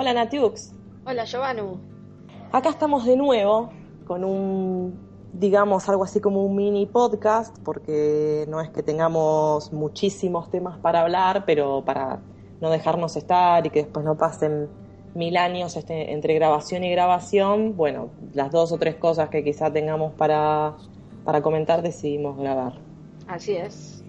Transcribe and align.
Hola 0.00 0.12
Natiux. 0.12 0.72
Hola 1.06 1.24
Giovannu. 1.24 1.80
Acá 2.52 2.68
estamos 2.68 3.04
de 3.04 3.16
nuevo 3.16 3.70
con 4.06 4.22
un, 4.22 4.96
digamos, 5.32 5.88
algo 5.88 6.04
así 6.04 6.20
como 6.20 6.44
un 6.44 6.54
mini 6.54 6.86
podcast, 6.86 7.58
porque 7.64 8.46
no 8.48 8.60
es 8.60 8.70
que 8.70 8.84
tengamos 8.84 9.72
muchísimos 9.72 10.52
temas 10.52 10.78
para 10.78 11.00
hablar, 11.00 11.42
pero 11.46 11.82
para 11.84 12.20
no 12.60 12.70
dejarnos 12.70 13.16
estar 13.16 13.66
y 13.66 13.70
que 13.70 13.82
después 13.82 14.04
no 14.04 14.16
pasen 14.16 14.68
mil 15.16 15.36
años 15.36 15.76
este, 15.76 16.12
entre 16.12 16.32
grabación 16.34 16.84
y 16.84 16.92
grabación, 16.92 17.76
bueno, 17.76 18.10
las 18.34 18.52
dos 18.52 18.70
o 18.70 18.78
tres 18.78 18.94
cosas 18.94 19.30
que 19.30 19.42
quizá 19.42 19.72
tengamos 19.72 20.12
para, 20.12 20.76
para 21.24 21.42
comentar 21.42 21.82
decidimos 21.82 22.38
grabar. 22.38 22.74
Así 23.26 23.56
es. 23.56 24.04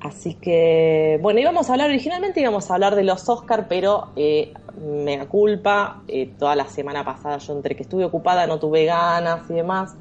Así 0.00 0.34
que, 0.34 1.18
bueno, 1.22 1.40
íbamos 1.40 1.70
a 1.70 1.72
hablar, 1.72 1.88
originalmente 1.88 2.40
íbamos 2.40 2.70
a 2.70 2.74
hablar 2.74 2.94
de 2.94 3.04
los 3.04 3.26
Oscar, 3.28 3.66
pero 3.68 4.10
eh, 4.16 4.52
me 4.80 5.16
da 5.16 5.26
culpa, 5.26 6.02
eh, 6.08 6.34
toda 6.38 6.54
la 6.56 6.66
semana 6.66 7.04
pasada 7.04 7.38
yo 7.38 7.52
entre 7.54 7.76
que 7.76 7.82
estuve 7.82 8.04
ocupada 8.04 8.46
no 8.46 8.58
tuve 8.58 8.84
ganas 8.84 9.48
y 9.50 9.54
demás. 9.54 9.94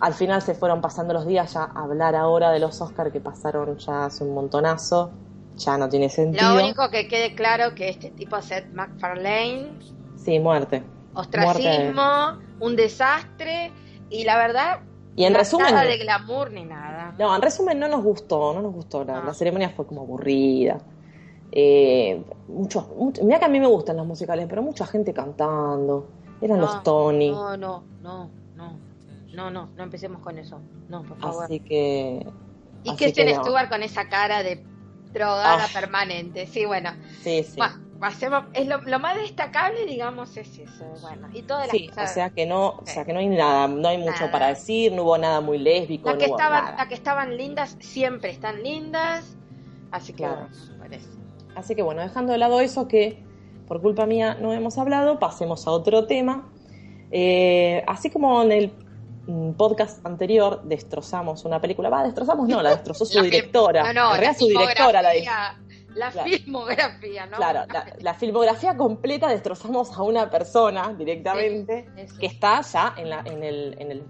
Al 0.00 0.14
final 0.14 0.42
se 0.42 0.54
fueron 0.54 0.80
pasando 0.80 1.14
los 1.14 1.26
días 1.26 1.54
ya 1.54 1.64
a 1.64 1.82
hablar 1.82 2.14
ahora 2.14 2.50
de 2.50 2.58
los 2.58 2.80
Oscar 2.80 3.12
que 3.12 3.20
pasaron 3.20 3.76
ya 3.78 4.06
hace 4.06 4.24
un 4.24 4.34
montonazo. 4.34 5.12
Ya 5.56 5.78
no 5.78 5.88
tiene 5.88 6.08
sentido. 6.08 6.56
Lo 6.56 6.64
único 6.64 6.90
que 6.90 7.06
quede 7.06 7.34
claro 7.36 7.76
que 7.76 7.88
este 7.88 8.10
tipo 8.10 8.42
Seth 8.42 8.72
MacFarlane. 8.72 9.70
Sí, 10.16 10.40
muerte. 10.40 10.82
Ostracismo, 11.14 12.38
un 12.58 12.74
desastre 12.74 13.70
y 14.10 14.24
la 14.24 14.36
verdad 14.36 14.80
y 15.16 15.24
en 15.24 15.34
resumen. 15.34 15.72
Nada 15.72 15.86
de 15.86 15.98
glamour 15.98 16.50
ni 16.50 16.64
nada. 16.64 17.14
No, 17.18 17.34
en 17.34 17.42
resumen 17.42 17.78
no 17.78 17.88
nos 17.88 18.02
gustó, 18.02 18.52
no 18.52 18.62
nos 18.62 18.72
gustó. 18.72 19.04
La, 19.04 19.22
la 19.22 19.32
ceremonia 19.32 19.70
fue 19.70 19.86
como 19.86 20.02
aburrida. 20.02 20.78
Eh, 21.56 22.20
muchos, 22.48 22.84
mira 23.22 23.38
que 23.38 23.44
a 23.44 23.48
mí 23.48 23.60
me 23.60 23.68
gustan 23.68 23.96
los 23.96 24.06
musicales, 24.06 24.46
pero 24.48 24.60
mucha 24.60 24.86
gente 24.86 25.14
cantando. 25.14 26.08
Eran 26.40 26.60
los 26.60 26.82
Tony. 26.82 27.30
No, 27.30 27.56
no, 27.56 27.84
no, 28.02 28.30
no. 28.56 28.76
No, 29.32 29.50
no, 29.50 29.68
no 29.76 29.82
empecemos 29.84 30.20
con 30.20 30.36
eso. 30.36 30.60
No, 30.88 31.04
por 31.04 31.16
favor. 31.18 31.44
Así 31.44 31.60
que. 31.60 32.26
Y 32.82 32.96
que 32.96 33.12
Kristen 33.12 33.36
no. 33.36 33.68
con 33.68 33.82
esa 33.84 34.08
cara 34.08 34.42
de 34.42 34.64
drogada 35.12 35.66
permanente. 35.72 36.46
Sí, 36.48 36.64
bueno. 36.64 36.90
Sí, 37.22 37.44
sí. 37.44 37.60
Es 38.52 38.66
lo, 38.66 38.82
lo, 38.82 38.98
más 38.98 39.16
destacable, 39.16 39.86
digamos, 39.86 40.36
es 40.36 40.58
eso. 40.58 40.84
Bueno, 41.00 41.28
y 41.32 41.42
todas 41.42 41.70
sí, 41.70 41.88
o 41.96 42.06
sea 42.06 42.30
que 42.30 42.44
no, 42.44 42.70
o 42.70 42.82
sea 42.84 43.04
que 43.04 43.14
no 43.14 43.20
hay 43.20 43.28
nada, 43.28 43.66
no 43.66 43.88
hay 43.88 43.96
mucho 43.96 44.30
para 44.30 44.48
decir, 44.48 44.92
no 44.92 45.04
hubo 45.04 45.16
nada 45.16 45.40
muy 45.40 45.56
lésbico. 45.56 46.10
La 46.10 46.18
que, 46.18 46.28
no 46.28 46.36
estaban, 46.36 46.88
que 46.88 46.94
estaban 46.94 47.36
lindas 47.38 47.78
siempre 47.80 48.30
están 48.30 48.62
lindas, 48.62 49.36
así 49.90 50.12
que 50.12 50.24
claro. 50.24 50.48
Así 51.54 51.74
que 51.74 51.82
bueno, 51.82 52.02
dejando 52.02 52.32
de 52.32 52.38
lado 52.38 52.60
eso 52.60 52.88
que 52.88 53.22
por 53.66 53.80
culpa 53.80 54.06
mía 54.06 54.36
no 54.40 54.52
hemos 54.52 54.78
hablado, 54.78 55.18
pasemos 55.18 55.66
a 55.66 55.70
otro 55.70 56.06
tema. 56.06 56.50
Eh, 57.10 57.82
así 57.86 58.10
como 58.10 58.42
en 58.42 58.52
el 58.52 58.72
podcast 59.56 60.04
anterior 60.04 60.62
destrozamos 60.64 61.44
una 61.44 61.60
película, 61.60 61.88
va, 61.88 62.02
destrozamos 62.02 62.48
no, 62.48 62.62
la 62.62 62.70
destrozó 62.70 63.04
su 63.06 63.18
la 63.18 63.24
directora. 63.24 63.92
No, 63.92 63.92
no, 63.92 64.12
realidad 64.12 64.36
su 64.38 64.48
directora 64.48 65.02
la 65.02 65.12
la 65.94 66.10
claro. 66.10 66.28
filmografía, 66.28 67.26
¿no? 67.26 67.36
Claro, 67.36 67.60
la, 67.72 67.86
la, 68.00 68.14
filmografía 68.14 68.76
completa 68.76 69.28
destrozamos 69.28 69.96
a 69.96 70.02
una 70.02 70.28
persona 70.28 70.92
directamente 70.92 71.86
sí. 72.08 72.18
que 72.18 72.26
está 72.26 72.60
ya 72.62 72.94
en, 72.96 73.10
la, 73.10 73.22
en, 73.24 73.44
el, 73.44 73.76
en 73.78 73.90
el. 73.92 74.02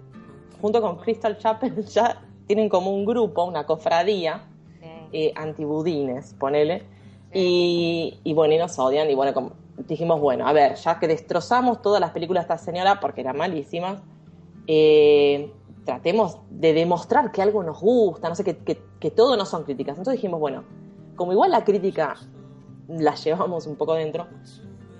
junto 0.59 0.81
con 0.81 0.97
Crystal 0.97 1.37
Chapel, 1.37 1.85
ya 1.93 2.21
tienen 2.47 2.69
como 2.69 2.91
un 2.91 3.05
grupo, 3.05 3.43
una 3.43 3.65
cofradía 3.65 4.47
sí. 4.81 4.89
eh, 5.13 5.33
antibudines, 5.35 6.33
ponele. 6.33 6.94
Y, 7.37 8.17
y, 8.23 8.33
bueno, 8.33 8.53
y 8.53 8.57
nos 8.57 8.79
odian. 8.79 9.09
Y 9.09 9.13
bueno, 9.13 9.33
como 9.33 9.51
dijimos, 9.77 10.21
bueno, 10.21 10.47
a 10.47 10.53
ver, 10.53 10.75
ya 10.75 10.99
que 10.99 11.07
destrozamos 11.07 11.81
todas 11.81 11.99
las 11.99 12.11
películas 12.11 12.47
de 12.47 12.53
esta 12.53 12.65
señora 12.65 13.01
porque 13.01 13.19
eran 13.19 13.35
malísimas, 13.35 14.01
eh, 14.67 15.51
tratemos 15.83 16.37
de 16.49 16.73
demostrar 16.73 17.33
que 17.33 17.41
algo 17.41 17.61
nos 17.61 17.81
gusta, 17.81 18.29
no 18.29 18.35
sé, 18.35 18.45
que, 18.45 18.57
que, 18.59 18.81
que 19.01 19.11
todo 19.11 19.35
no 19.35 19.45
son 19.45 19.65
críticas. 19.65 19.97
Entonces 19.97 20.13
dijimos, 20.13 20.39
bueno, 20.39 20.63
como 21.17 21.33
igual 21.33 21.51
la 21.51 21.65
crítica 21.65 22.15
la 22.87 23.15
llevamos 23.15 23.67
un 23.67 23.75
poco 23.75 23.95
dentro, 23.95 24.27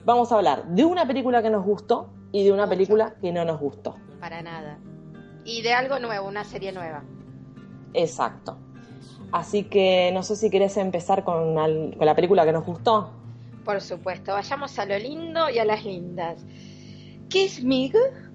vamos 0.04 0.30
a 0.34 0.36
hablar 0.36 0.66
de 0.68 0.84
una 0.84 1.08
película 1.08 1.42
que 1.42 1.50
nos 1.50 1.64
gustó 1.66 2.10
y 2.34 2.44
de 2.44 2.52
una 2.52 2.68
película 2.68 3.16
que 3.22 3.32
no 3.32 3.46
nos 3.46 3.62
gustó. 3.62 3.96
Para 4.20 4.42
nada. 4.42 4.78
Y 5.46 5.62
de 5.62 5.74
algo 5.74 6.00
nuevo, 6.00 6.28
una 6.28 6.44
serie 6.44 6.74
nueva. 6.74 7.02
Exacto. 7.94 8.58
Así 9.32 9.64
que 9.64 10.12
no 10.14 10.24
sé 10.24 10.36
si 10.36 10.50
querés 10.50 10.78
empezar 10.78 11.24
con, 11.24 11.58
al, 11.58 11.96
con 11.98 12.06
la 12.06 12.16
película 12.16 12.46
que 12.46 12.52
nos 12.52 12.66
gustó. 12.66 13.10
Por 13.64 13.82
supuesto, 13.82 14.34
vayamos 14.34 14.78
a 14.78 14.86
lo 14.86 14.98
lindo 14.98 15.50
y 15.50 15.60
a 15.60 15.66
las 15.66 15.84
lindas. 15.84 16.44
Kiss 17.30 17.64
Me 17.64 17.92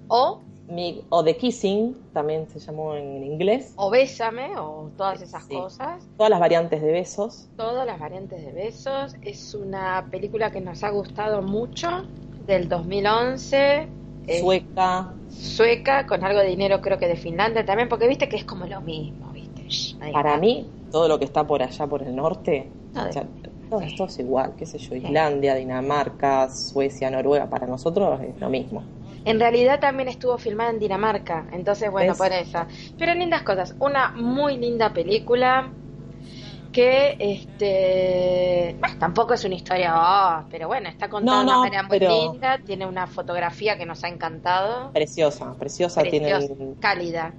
o 0.07 0.41
Mig, 0.71 1.03
o 1.09 1.23
The 1.23 1.35
Kissing, 1.35 1.95
también 2.13 2.47
se 2.49 2.59
llamó 2.59 2.95
en 2.95 3.23
inglés. 3.23 3.73
O 3.75 3.89
Bésame, 3.89 4.57
o 4.57 4.89
todas 4.95 5.21
esas 5.21 5.43
sí. 5.45 5.53
cosas. 5.53 6.07
Todas 6.17 6.29
las 6.29 6.39
variantes 6.39 6.81
de 6.81 6.91
besos. 6.91 7.49
Todas 7.57 7.85
las 7.85 7.99
variantes 7.99 8.45
de 8.45 8.53
besos. 8.53 9.15
Es 9.21 9.53
una 9.53 10.07
película 10.09 10.51
que 10.51 10.61
nos 10.61 10.83
ha 10.83 10.89
gustado 10.89 11.41
mucho, 11.41 12.05
del 12.45 12.69
2011. 12.69 13.87
Sueca. 14.39 15.13
sueca, 15.29 16.05
con 16.05 16.23
algo 16.23 16.39
de 16.39 16.47
dinero 16.47 16.79
creo 16.79 16.97
que 16.97 17.07
de 17.07 17.17
Finlandia 17.17 17.65
también, 17.65 17.89
porque 17.89 18.07
viste 18.07 18.29
que 18.29 18.37
es 18.37 18.45
como 18.45 18.65
lo 18.65 18.79
mismo, 18.79 19.31
viste. 19.33 19.63
Shh, 19.67 19.97
Para 20.13 20.37
mí, 20.37 20.67
todo 20.91 21.07
lo 21.07 21.17
que 21.17 21.25
está 21.25 21.45
por 21.45 21.63
allá, 21.63 21.87
por 21.87 22.03
el 22.03 22.15
norte, 22.15 22.71
no, 22.93 23.07
o 23.07 23.11
sea, 23.11 23.25
todo 23.69 23.81
esto 23.81 24.05
es 24.05 24.19
igual, 24.19 24.53
qué 24.57 24.65
sé 24.65 24.77
yo, 24.77 24.95
Islandia, 24.95 25.55
Dinamarca, 25.55 26.49
Suecia, 26.49 27.09
Noruega, 27.09 27.49
para 27.49 27.65
nosotros 27.65 28.19
es 28.21 28.39
lo 28.39 28.49
mismo. 28.49 28.83
En 29.23 29.39
realidad 29.39 29.79
también 29.79 30.09
estuvo 30.09 30.37
filmada 30.37 30.71
en 30.71 30.79
Dinamarca, 30.79 31.45
entonces 31.53 31.89
bueno, 31.91 32.11
¿Ves? 32.11 32.17
por 32.17 32.31
eso. 32.31 32.59
Pero 32.97 33.13
lindas 33.13 33.43
cosas, 33.43 33.75
una 33.79 34.11
muy 34.15 34.57
linda 34.57 34.93
película 34.93 35.71
que 36.73 37.17
este 37.19 38.75
bueno, 38.79 38.95
tampoco 38.97 39.33
es 39.33 39.43
una 39.43 39.55
historia, 39.55 39.93
oh, 39.95 40.45
pero 40.49 40.67
bueno, 40.67 40.89
está 40.89 41.09
contada 41.09 41.43
no, 41.43 41.43
no, 41.43 41.51
de 41.51 41.57
una 41.57 41.69
manera 41.69 41.83
muy 41.83 41.99
pero... 41.99 42.31
linda, 42.31 42.59
tiene 42.65 42.85
una 42.85 43.07
fotografía 43.07 43.77
que 43.77 43.85
nos 43.85 44.03
ha 44.03 44.07
encantado. 44.07 44.91
Preciosa, 44.91 45.53
preciosa, 45.57 46.01
Preciosa 46.01 46.03
tiene 46.03 46.75
cálida. 46.79 47.33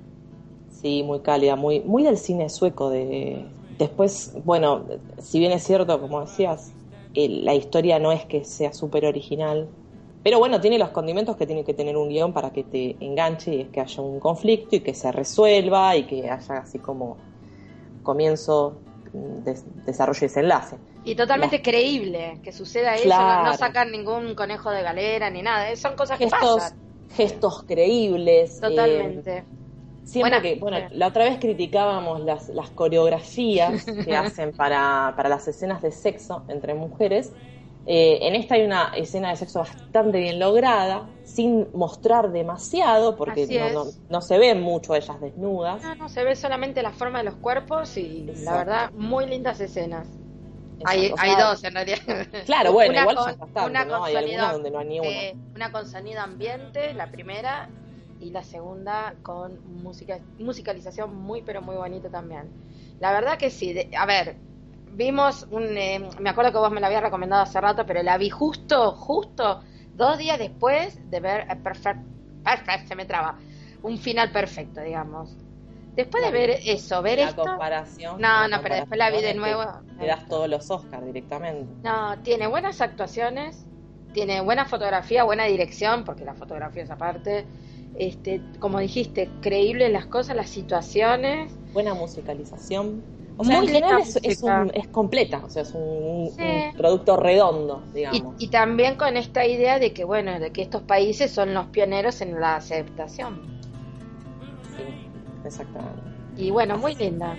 Sí, 0.82 1.03
muy 1.04 1.20
cálida, 1.20 1.56
muy 1.56 1.81
muy 1.81 2.03
del 2.03 2.19
cine 2.19 2.48
sueco 2.48 2.91
de 2.91 3.47
después, 3.78 4.32
bueno, 4.44 4.84
si 5.19 5.38
bien 5.38 5.53
es 5.53 5.62
cierto, 5.62 6.00
como 6.00 6.20
decías, 6.20 6.72
el, 7.15 7.44
la 7.44 7.54
historia 7.54 7.98
no 7.98 8.12
es 8.12 8.25
que 8.25 8.44
sea 8.44 8.72
súper 8.72 9.06
original, 9.06 9.69
pero 10.22 10.38
bueno, 10.38 10.60
tiene 10.60 10.78
los 10.78 10.91
condimentos 10.91 11.37
que 11.37 11.47
tiene 11.47 11.65
que 11.65 11.75
tener 11.75 11.97
un 11.97 12.09
guion 12.09 12.32
para 12.32 12.50
que 12.50 12.62
te 12.62 12.97
enganche 13.00 13.54
y 13.54 13.60
es 13.62 13.69
que 13.69 13.81
haya 13.81 14.03
un 14.03 14.21
conflicto 14.21 14.76
y 14.76 14.81
que 14.81 14.94
se 14.94 15.10
resuelva 15.10 15.97
y 15.97 16.04
que 16.04 16.31
haya 16.31 16.59
así 16.59 16.78
como 16.78 17.16
comienzo, 18.03 18.75
des, 19.44 19.65
desarrollo 19.84 20.19
y 20.21 20.28
desenlace. 20.28 20.77
Y 21.04 21.16
totalmente 21.16 21.60
creíble 21.60 22.39
que 22.45 22.53
suceda 22.53 22.95
claro. 22.97 23.24
eso, 23.24 23.42
no, 23.42 23.51
no 23.51 23.56
sacan 23.56 23.91
ningún 23.91 24.34
conejo 24.36 24.71
de 24.71 24.83
galera 24.83 25.28
ni 25.30 25.42
nada, 25.42 25.74
son 25.74 25.97
cosas 25.97 26.18
gestos, 26.18 26.39
que 26.39 26.47
pasan. 26.47 26.78
Gestos 27.16 27.65
creíbles. 27.65 28.60
Totalmente. 28.60 29.39
Eh, 29.39 29.45
Siempre 30.04 30.31
bueno, 30.31 30.43
que, 30.43 30.60
bueno, 30.60 30.78
la 30.91 31.07
otra 31.07 31.25
vez 31.25 31.39
criticábamos 31.39 32.21
las, 32.21 32.49
las 32.49 32.71
coreografías 32.71 33.84
que 34.04 34.16
hacen 34.16 34.53
para, 34.53 35.15
para 35.16 35.28
las 35.28 35.47
escenas 35.47 35.81
de 35.83 35.93
sexo 35.93 36.45
entre 36.49 36.75
mujeres. 36.75 37.33
Eh, 37.84 38.19
en 38.22 38.37
esta 38.37 38.54
hay 38.54 38.63
una 38.63 38.93
escena 38.95 39.31
de 39.31 39.37
sexo 39.37 39.60
bastante 39.60 40.21
bien 40.21 40.39
lograda, 40.39 41.09
sin 41.25 41.66
mostrar 41.75 42.31
demasiado, 42.31 43.16
porque 43.16 43.47
no, 43.47 43.84
no, 43.84 43.91
no, 44.09 44.22
se 44.22 44.39
ven 44.39 44.60
mucho 44.60 44.95
ellas 44.95 45.21
desnudas. 45.21 45.83
No, 45.83 45.95
no, 45.97 46.09
se 46.09 46.22
ve 46.22 46.37
solamente 46.37 46.83
la 46.83 46.93
forma 46.93 47.19
de 47.19 47.25
los 47.25 47.34
cuerpos 47.37 47.97
y 47.97 48.28
Exacto. 48.28 48.45
la 48.45 48.57
verdad, 48.57 48.91
muy 48.93 49.27
lindas 49.27 49.60
escenas. 49.60 50.07
Hay, 50.84 51.10
o 51.13 51.16
sea, 51.16 51.25
hay, 51.25 51.41
dos 51.41 51.65
en 51.65 51.75
realidad. 51.75 51.99
Claro, 52.47 52.72
bueno, 52.72 52.93
una 52.93 53.01
igual 53.03 53.16
con, 53.16 53.27
ya 53.27 53.37
bastante, 53.37 53.71
una 53.71 53.84
¿no? 53.84 54.04
Hay 54.04 54.16
alguna 54.16 54.53
donde 54.53 54.71
no 54.71 54.78
hay 54.78 54.87
ni 54.87 55.01
una. 55.01 55.09
Eh, 55.09 55.37
una 55.54 55.72
con 55.72 55.89
sonido 55.89 56.21
ambiente, 56.21 56.95
la 56.95 57.10
primera, 57.10 57.69
y 58.22 58.30
la 58.30 58.42
segunda 58.45 59.15
con 59.22 59.83
música, 59.83 60.19
musicalización 60.39 61.15
muy 61.15 61.42
pero 61.42 61.60
muy 61.60 61.77
bonita 61.77 62.09
también. 62.09 62.48
La 63.01 63.13
verdad 63.13 63.36
que 63.36 63.51
sí, 63.51 63.72
de, 63.72 63.91
a 63.98 64.07
ver, 64.07 64.36
vimos 64.92 65.47
un, 65.51 65.77
eh, 65.77 66.01
me 66.21 66.30
acuerdo 66.30 66.53
que 66.53 66.59
vos 66.59 66.71
me 66.71 66.80
la 66.80 66.86
habías 66.86 67.03
recomendado 67.03 67.42
hace 67.42 67.60
rato, 67.60 67.84
pero 67.84 68.03
la 68.03 68.16
vi 68.19 68.30
justo, 68.30 68.92
justo 68.92 69.60
dos 69.95 70.19
días 70.19 70.39
después 70.39 70.98
de 71.10 71.21
ver 71.21 71.47
Perfect, 71.63 72.01
Perfect 72.45 72.86
se 72.86 72.95
me 72.95 73.07
traba, 73.07 73.36
un 73.83 73.98
final 73.98 74.30
perfecto, 74.30 74.80
digamos. 74.80 75.36
Después 75.97 76.25
de 76.25 76.30
ver 76.30 76.51
eso, 76.65 77.03
ver 77.03 77.18
la 77.18 77.28
esto. 77.28 77.42
comparación. 77.42 78.21
No, 78.21 78.28
la 78.28 78.48
no, 78.48 78.63
pero 78.63 78.77
después 78.77 78.97
la 78.97 79.10
vi 79.10 79.21
de 79.21 79.34
comparación 79.34 79.83
nuevo. 79.84 79.98
Te 79.98 80.07
das 80.07 80.27
todos 80.27 80.48
los 80.48 80.71
Oscars 80.71 81.04
directamente. 81.04 81.75
No, 81.83 82.18
tiene 82.22 82.47
buenas 82.47 82.80
actuaciones, 82.80 83.66
tiene 84.15 84.41
buena 84.41 84.65
fotografía, 84.65 85.25
buena 85.25 85.45
dirección, 85.45 86.04
porque 86.04 86.25
la 86.25 86.34
fotografía 86.34 86.84
es 86.84 86.91
aparte. 86.91 87.45
Este, 87.94 88.41
como 88.59 88.78
dijiste, 88.78 89.28
creíble 89.41 89.89
las 89.91 90.06
cosas, 90.06 90.34
las 90.36 90.48
situaciones. 90.50 91.53
Buena 91.74 91.94
musicalización. 91.94 93.04
O 93.36 93.44
Muy 93.44 93.54
en 93.56 93.66
general 93.66 94.03
es, 94.22 94.42
un- 94.42 94.71
es 94.74 94.89
completa, 94.89 95.42
o 95.44 95.48
sea, 95.48 95.62
es 95.62 95.72
un, 95.74 96.30
Sí. 96.36 96.42
un 96.42 96.72
producto 96.77 97.16
redondo, 97.16 97.83
digamos. 97.94 98.34
y 98.39 98.48
también 98.48 98.94
con 98.97 99.16
esta 99.16 99.47
idea 99.47 99.78
de 99.78 99.92
que, 99.94 100.04
bueno, 100.04 100.39
de 100.39 100.50
que 100.53 100.62
estos 100.62 100.83
países 100.83 101.30
son 101.30 101.54
los 101.54 101.66
pioneros 101.68 102.21
en 102.21 102.39
la 102.39 102.56
aceptación. 102.56 103.41
Sí, 104.77 104.83
exactamente. 105.44 106.03
Y 106.36 106.50
bueno, 106.50 106.77
muy 106.78 106.94
linda. 106.94 107.36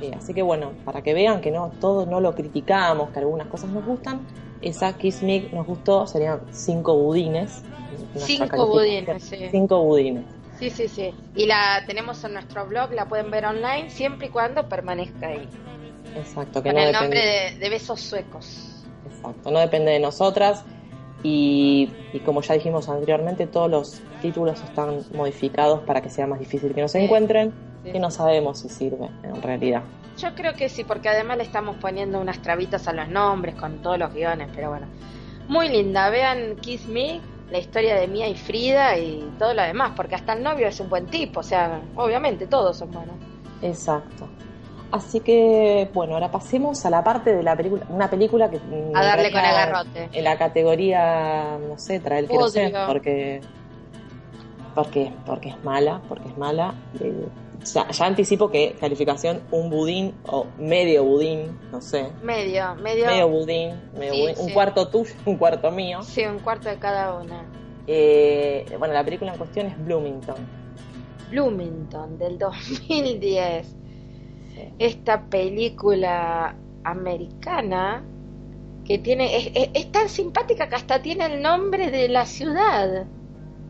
Sí, 0.00 0.10
así 0.16 0.32
que 0.32 0.42
bueno, 0.42 0.72
para 0.84 1.02
que 1.02 1.12
vean 1.12 1.40
que 1.40 1.50
no 1.50 1.72
todo 1.80 2.06
no 2.06 2.20
lo 2.20 2.34
criticamos, 2.34 3.10
que 3.10 3.18
algunas 3.18 3.48
cosas 3.48 3.70
nos 3.70 3.84
gustan, 3.84 4.26
esa 4.62 4.92
Kiss 4.96 5.22
Me 5.22 5.48
nos 5.52 5.66
gustó, 5.66 6.06
serían 6.06 6.40
cinco 6.52 6.94
budines. 6.96 7.62
Cinco 8.16 8.66
budines, 8.66 9.22
sí. 9.22 9.48
Cinco 9.50 9.82
budines. 9.84 10.24
Sí, 10.58 10.70
sí, 10.70 10.88
sí. 10.88 11.14
Y 11.36 11.46
la 11.46 11.84
tenemos 11.86 12.22
en 12.24 12.32
nuestro 12.34 12.66
blog, 12.66 12.92
la 12.92 13.06
pueden 13.08 13.30
ver 13.30 13.44
online 13.46 13.90
siempre 13.90 14.26
y 14.26 14.30
cuando 14.30 14.68
permanezca 14.68 15.28
ahí. 15.28 15.48
Exacto, 16.16 16.62
que 16.62 16.70
Con 16.70 16.76
no 16.76 16.86
el 16.86 16.92
depende, 16.92 17.00
nombre 17.00 17.20
de, 17.54 17.58
de 17.58 17.68
Besos 17.70 18.00
Suecos. 18.00 18.84
exacto, 19.06 19.50
no 19.50 19.58
depende 19.60 19.92
de 19.92 20.00
nosotras. 20.00 20.64
Y, 21.22 21.90
y 22.12 22.20
como 22.20 22.42
ya 22.42 22.54
dijimos 22.54 22.88
anteriormente, 22.88 23.46
todos 23.46 23.68
los 23.70 24.00
títulos 24.22 24.60
están 24.62 25.04
modificados 25.14 25.80
para 25.80 26.00
que 26.00 26.10
sea 26.10 26.26
más 26.26 26.38
difícil 26.38 26.74
que 26.74 26.80
nos 26.80 26.92
Sí. 26.92 26.98
encuentren, 26.98 27.52
Sí. 27.84 27.92
que 27.92 27.98
no 28.00 28.10
sabemos 28.10 28.60
si 28.60 28.68
sirve 28.68 29.08
en 29.24 29.42
realidad. 29.42 29.82
Yo 30.16 30.34
creo 30.34 30.54
que 30.54 30.68
sí, 30.68 30.82
porque 30.84 31.08
además 31.08 31.36
le 31.38 31.44
estamos 31.44 31.76
poniendo 31.76 32.20
unas 32.20 32.40
trabitas 32.42 32.88
a 32.88 32.92
los 32.92 33.08
nombres 33.08 33.54
con 33.54 33.78
todos 33.82 33.98
los 33.98 34.12
guiones, 34.12 34.48
pero 34.54 34.70
bueno. 34.70 34.86
Muy 35.48 35.68
linda, 35.68 36.10
vean 36.10 36.56
Kiss 36.56 36.86
Me, 36.86 37.20
la 37.50 37.58
historia 37.58 37.96
de 37.96 38.08
Mía 38.08 38.28
y 38.28 38.34
Frida 38.34 38.96
y 38.98 39.30
todo 39.38 39.54
lo 39.54 39.62
demás, 39.62 39.92
porque 39.96 40.14
hasta 40.14 40.34
el 40.34 40.42
novio 40.42 40.68
es 40.68 40.78
un 40.80 40.88
buen 40.88 41.06
tipo, 41.06 41.40
o 41.40 41.42
sea, 41.42 41.80
obviamente 41.96 42.46
todos 42.46 42.76
son 42.76 42.90
buenos. 42.90 43.16
Exacto. 43.62 44.28
Así 44.90 45.20
que, 45.20 45.90
bueno, 45.92 46.14
ahora 46.14 46.30
pasemos 46.30 46.84
a 46.86 46.90
la 46.90 47.04
parte 47.04 47.34
de 47.34 47.42
la 47.42 47.54
película, 47.54 47.84
una 47.90 48.08
película 48.08 48.48
que... 48.48 48.56
A 48.56 49.04
darle 49.04 49.30
con 49.30 49.40
entraría 49.40 49.62
agarrote. 49.62 50.08
En 50.12 50.24
la 50.24 50.38
categoría, 50.38 51.58
no 51.58 51.78
sé, 51.78 52.00
traer 52.00 52.24
el 52.24 52.30
Podrido. 52.30 52.86
porque, 52.86 53.42
porque, 54.74 55.12
porque 55.26 55.50
es 55.50 55.62
mala, 55.62 56.00
porque 56.08 56.28
es 56.28 56.38
mala. 56.38 56.74
Eh, 57.00 57.28
ya, 57.64 57.88
ya 57.90 58.06
anticipo 58.06 58.50
que 58.50 58.76
calificación 58.80 59.42
un 59.50 59.70
budín 59.70 60.14
o 60.26 60.46
medio 60.58 61.04
budín, 61.04 61.58
no 61.72 61.80
sé, 61.80 62.08
Medio, 62.22 62.74
medio, 62.76 63.06
medio 63.06 63.28
budín, 63.28 63.74
medio 63.98 64.12
Sí, 64.14 64.20
budín, 64.22 64.34
un 64.38 64.50
cuarto 64.52 64.88
tuyo, 64.88 65.12
un 65.26 65.36
cuarto 65.36 65.70
mío. 65.70 66.02
sí, 66.02 66.24
un 66.24 66.38
cuarto 66.38 66.68
de 66.68 66.78
cada 66.78 67.14
una. 67.20 67.44
Eh, 67.86 68.66
bueno, 68.78 68.92
la 68.94 69.04
película 69.04 69.32
en 69.32 69.38
cuestión 69.38 69.66
es 69.66 69.84
Bloomington. 69.84 70.36
Bloomington, 71.30 72.18
del 72.18 72.38
2010. 72.38 73.66
Sí. 73.66 73.74
esta 74.78 75.22
película 75.26 76.54
americana 76.84 78.02
que 78.84 78.98
tiene 78.98 79.36
es, 79.36 79.50
es- 79.54 79.70
es 79.74 79.92
tan 79.92 80.08
simpática 80.08 80.68
que 80.68 80.74
hasta 80.74 81.00
tiene 81.02 81.26
el 81.26 81.42
nombre 81.42 81.90
de 81.90 82.08
la 82.08 82.24
ciudad 82.26 83.06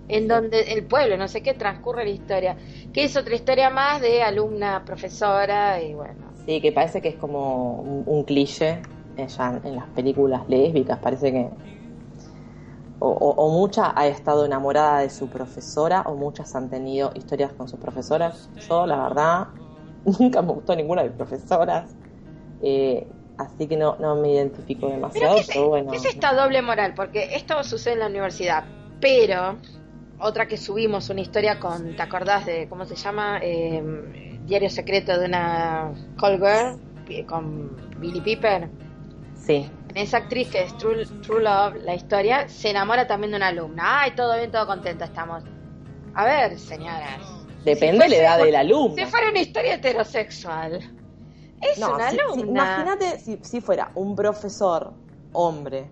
en 0.09 0.29
donde 0.29 0.73
el 0.73 0.87
pueblo, 0.87 1.17
no 1.19 1.29
sé 1.29 1.43
qué 1.43 1.53
transcurre 1.55 2.05
la 2.05 2.11
historia, 2.11 2.57
que 2.93 3.05
es 3.05 3.17
otra 3.17 3.35
historia 3.35 3.71
más 3.71 4.01
de 4.03 4.23
alumna, 4.23 4.85
profesora 4.85 5.81
y 5.83 5.95
bueno, 5.95 6.39
Sí, 6.45 6.61
que 6.63 6.73
parece 6.73 7.03
que 7.03 7.09
es 7.11 7.17
como 7.17 7.75
un, 7.83 8.03
un 8.07 8.25
cliché 8.25 8.83
eh, 9.17 9.29
ya 9.29 9.61
en 9.63 9.77
las 9.77 9.89
películas 9.91 10.49
lésbicas, 10.49 10.99
parece 11.01 11.31
que 11.33 11.51
o, 12.99 13.09
o- 13.11 13.35
o 13.47 13.51
mucha 13.51 13.93
ha 13.99 14.07
estado 14.09 14.45
enamorada 14.45 15.01
de 15.01 15.11
su 15.11 15.29
profesora 15.29 16.03
o 16.07 16.15
muchas 16.17 16.55
han 16.57 16.69
tenido 16.71 17.13
historias 17.15 17.53
con 17.55 17.69
sus 17.69 17.79
profesoras. 17.81 18.51
Yo, 18.69 18.87
la 18.87 18.97
verdad, 19.03 19.49
nunca 20.19 20.43
me 20.43 20.53
gustó 20.53 20.75
ninguna 20.77 21.03
de 21.03 21.09
mis 21.11 21.17
profesoras, 21.17 21.97
eh, 22.61 23.15
así 23.39 23.69
que 23.69 23.77
no, 23.77 23.97
no 24.01 24.17
me 24.17 24.33
identifico 24.33 24.89
Pero 25.13 25.29
demasiado, 25.29 25.35
¿qué 25.35 25.41
es, 25.43 25.49
pero 25.49 25.69
bueno. 25.69 25.91
qué 25.91 25.97
es 25.97 26.05
esta 26.07 26.33
doble 26.35 26.63
moral? 26.63 26.95
Porque 26.95 27.29
esto 27.33 27.63
sucede 27.65 27.95
en 27.95 28.01
la 28.01 28.07
universidad, 28.07 28.71
pero 28.99 29.61
otra 30.21 30.47
que 30.47 30.57
subimos 30.57 31.09
una 31.11 31.21
historia 31.21 31.59
con, 31.61 31.95
¿te 31.97 32.03
acordás 32.03 32.47
de 32.47 32.69
cómo 32.69 32.85
se 32.85 32.97
llama? 32.97 33.39
Eh, 33.43 33.83
Diario 34.45 34.71
secreto 34.71 35.19
de 35.19 35.27
una 35.27 35.93
call 36.19 36.39
girl 36.39 37.27
con 37.27 37.77
Billy 38.01 38.21
Piper. 38.21 38.69
Sí, 39.35 39.71
Esa 39.95 40.19
actriz 40.19 40.49
que 40.49 40.63
es 40.63 40.77
True, 40.79 41.05
True 41.23 41.43
Love, 41.43 41.83
la 41.85 41.95
historia, 41.95 42.49
se 42.49 42.71
enamora 42.71 43.07
también 43.07 43.31
de 43.33 43.37
una 43.37 43.49
alumna. 43.49 44.01
Ay, 44.03 44.13
todo 44.13 44.37
bien, 44.37 44.51
todo 44.51 44.67
contento 44.67 45.05
estamos. 45.05 45.43
A 46.15 46.25
ver, 46.25 46.59
señoras. 46.59 47.21
depende 47.65 47.93
de 47.93 47.97
fuese 47.99 48.11
la 48.11 48.17
edad 48.37 48.39
del 48.45 48.57
alumno. 48.57 48.95
Si 48.97 49.05
fuera 49.07 49.29
una 49.31 49.41
historia 49.41 49.75
heterosexual. 49.75 50.81
Es 51.61 51.79
No, 51.79 51.95
una 51.95 52.11
si- 52.11 52.17
si- 52.17 52.23
alumna. 52.23 52.45
imagínate 52.63 53.19
si, 53.19 53.39
si 53.43 53.61
fuera 53.61 53.91
un 53.97 54.15
profesor 54.17 54.93
hombre 55.33 55.91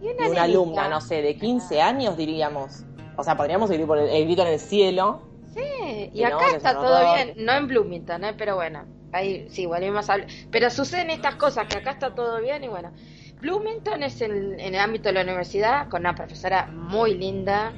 y 0.00 0.06
y 0.06 0.28
una, 0.30 0.42
alumna, 0.44 0.88
no 0.88 1.00
sé, 1.00 1.22
de 1.22 1.36
15 1.36 1.82
años 1.82 2.16
diríamos, 2.16 2.84
o 3.18 3.24
sea, 3.24 3.36
podríamos 3.36 3.68
ir 3.72 3.84
por 3.84 3.98
el, 3.98 4.08
el 4.08 4.24
grito 4.24 4.42
en 4.42 4.48
el 4.48 4.60
cielo. 4.60 5.20
Sí, 5.52 6.10
y 6.14 6.22
acá 6.22 6.50
está 6.54 6.74
todo 6.74 7.14
bien, 7.14 7.34
no 7.36 7.52
en 7.52 7.66
Bloomington, 7.66 8.22
¿eh? 8.24 8.34
pero 8.38 8.54
bueno, 8.54 8.84
ahí 9.12 9.48
sí, 9.50 9.66
volvimos 9.66 10.08
a 10.08 10.12
hablar. 10.14 10.28
Pero 10.52 10.70
suceden 10.70 11.10
estas 11.10 11.34
cosas, 11.34 11.66
que 11.66 11.78
acá 11.78 11.90
está 11.90 12.14
todo 12.14 12.40
bien 12.40 12.62
y 12.62 12.68
bueno. 12.68 12.92
Bloomington 13.40 14.02
es 14.04 14.20
en, 14.20 14.58
en 14.60 14.74
el 14.74 14.80
ámbito 14.80 15.08
de 15.08 15.14
la 15.14 15.22
universidad, 15.22 15.88
con 15.88 16.00
una 16.02 16.14
profesora 16.14 16.66
muy 16.72 17.14
linda 17.14 17.72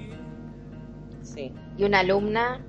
Sí. 1.23 1.53
y 1.77 1.85
una 1.85 2.01
alumna 2.01 2.61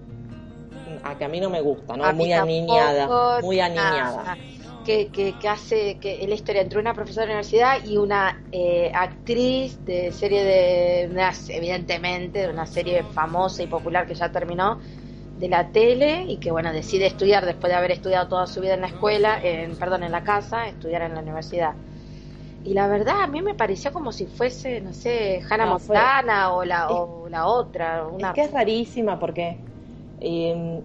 A 1.04 1.18
que 1.18 1.26
a 1.26 1.30
mí 1.30 1.40
no 1.40 1.50
me 1.50 1.62
gusta, 1.62 1.98
¿no? 1.98 2.04
A 2.06 2.12
mí 2.14 2.26
Muy 2.26 2.34
aniñada, 2.34 3.40
muy 3.42 3.60
aniñada. 3.60 4.38
Que, 4.84 5.10
que, 5.10 5.38
que 5.38 5.48
hace 5.48 6.00
que 6.00 6.26
la 6.28 6.34
historia 6.34 6.62
entre 6.64 6.80
una 6.80 6.94
profesora 6.96 7.26
de 7.28 7.34
universidad 7.34 7.86
y 7.86 7.98
una 7.98 8.42
eh, 8.52 8.92
actriz 8.96 9.84
de 9.86 10.12
serie 10.12 10.44
de, 10.44 11.08
una- 11.12 11.34
evidentemente, 11.50 12.40
de 12.40 12.50
una 12.50 12.66
serie 12.66 13.04
famosa 13.04 13.62
y 13.62 13.68
popular 13.68 14.08
que 14.08 14.16
ya 14.16 14.32
terminó 14.32 14.80
de 15.38 15.48
la 15.50 15.72
tele 15.72 16.26
y 16.28 16.38
que 16.38 16.52
bueno 16.52 16.74
decide 16.74 17.06
estudiar 17.06 17.46
después 17.46 17.70
de 17.72 17.78
haber 17.78 17.92
estudiado 17.92 18.28
toda 18.28 18.48
su 18.48 18.60
vida 18.60 18.74
en 18.74 18.82
la 18.82 18.88
escuela, 18.88 19.40
en, 19.42 19.78
perdón, 19.78 20.04
en 20.04 20.12
la 20.12 20.24
casa, 20.24 20.68
estudiar 20.68 21.04
en 21.04 21.14
la 21.14 21.22
universidad. 21.22 21.76
Y 22.64 22.74
la 22.74 22.88
verdad 22.88 23.22
a 23.24 23.28
mí 23.28 23.42
me 23.42 23.54
pareció 23.56 23.92
como 23.94 24.12
si 24.12 24.26
fuese, 24.28 24.82
no 24.82 24.94
sé, 24.94 25.42
Hannah 25.50 25.66
No, 25.66 25.80
fue- 25.80 25.96
Montana 25.98 26.54
o 26.54 26.66
la, 26.66 26.90
o 26.90 27.30
la 27.30 27.46
otra, 27.48 28.08
una 28.08 28.30
Es 28.30 28.34
que 28.36 28.42
es 28.44 28.52
rarísima 28.52 29.20
porque 29.20 29.60
eh, 30.20 30.82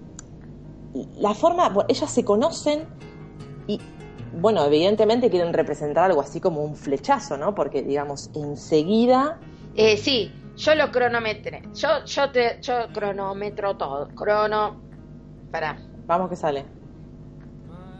la 1.18 1.34
forma, 1.34 1.68
bueno, 1.70 1.86
ellas 1.88 2.10
se 2.10 2.24
conocen 2.24 2.86
y, 3.66 3.80
bueno, 4.32 4.64
evidentemente 4.64 5.30
quieren 5.30 5.52
representar 5.52 6.04
algo 6.04 6.20
así 6.20 6.40
como 6.40 6.62
un 6.62 6.76
flechazo, 6.76 7.36
¿no? 7.36 7.54
Porque, 7.54 7.82
digamos, 7.82 8.30
enseguida, 8.34 9.38
Eh, 9.74 9.96
sí, 9.96 10.32
yo 10.56 10.74
lo 10.74 10.90
cronometré. 10.90 11.62
Yo, 11.74 12.04
yo 12.04 12.30
te, 12.30 12.58
yo 12.62 12.88
cronometro 12.92 13.76
todo. 13.76 14.08
Crono. 14.08 14.76
Pará. 15.50 15.78
vamos 16.06 16.28
que 16.30 16.36
sale. 16.36 16.64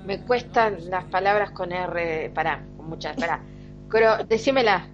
Me 0.05 0.21
cuestan 0.25 0.89
las 0.91 1.05
palabras 1.05 1.51
con 1.51 1.73
R. 1.73 2.31
Pará, 2.35 2.65
con 2.77 2.89
muchas. 2.89 3.17
Pará. 3.17 3.43
Cro, 3.89 4.25
decímela. 4.29 4.89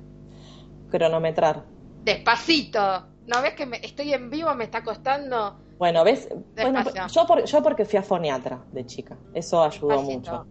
Cronometrar. 0.91 1.65
Despacito. 2.05 2.81
¿No 3.27 3.41
ves 3.43 3.55
que 3.55 3.67
me, 3.67 3.77
estoy 3.83 4.13
en 4.13 4.29
vivo? 4.31 4.53
Me 4.55 4.65
está 4.65 4.83
costando. 4.83 5.57
Bueno, 5.79 6.05
¿ves? 6.05 6.29
Bueno, 6.57 6.83
yo, 7.09 7.27
por- 7.27 7.45
yo 7.45 7.63
porque 7.63 7.85
fui 7.85 7.99
a 7.99 8.03
foniatra 8.03 8.61
de 8.73 8.87
chica, 8.87 9.17
eso 9.35 9.63
ayudó 9.63 9.89
Despacito. 9.99 10.19
mucho. 10.19 10.47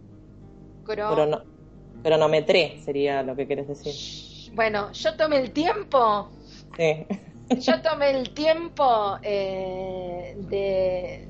Cro- 0.83 1.13
Crono- 1.15 1.43
cronometré 2.03 2.77
sería 2.83 3.23
lo 3.23 3.35
que 3.35 3.47
quieres 3.47 3.67
decir. 3.67 3.93
Bueno, 4.55 4.91
yo 4.91 5.15
tomé 5.15 5.37
el 5.37 5.51
tiempo. 5.51 6.29
Sí. 6.77 7.05
Yo 7.59 7.81
tomé 7.81 8.11
el 8.11 8.33
tiempo 8.33 9.17
eh, 9.23 10.33
de, 10.37 11.29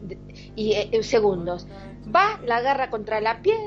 de- 0.00 0.20
y 0.54 0.72
eh, 0.72 1.02
segundos. 1.02 1.66
Va, 2.04 2.40
la 2.44 2.56
agarra 2.56 2.90
contra 2.90 3.20
la 3.20 3.42
piedra, 3.42 3.60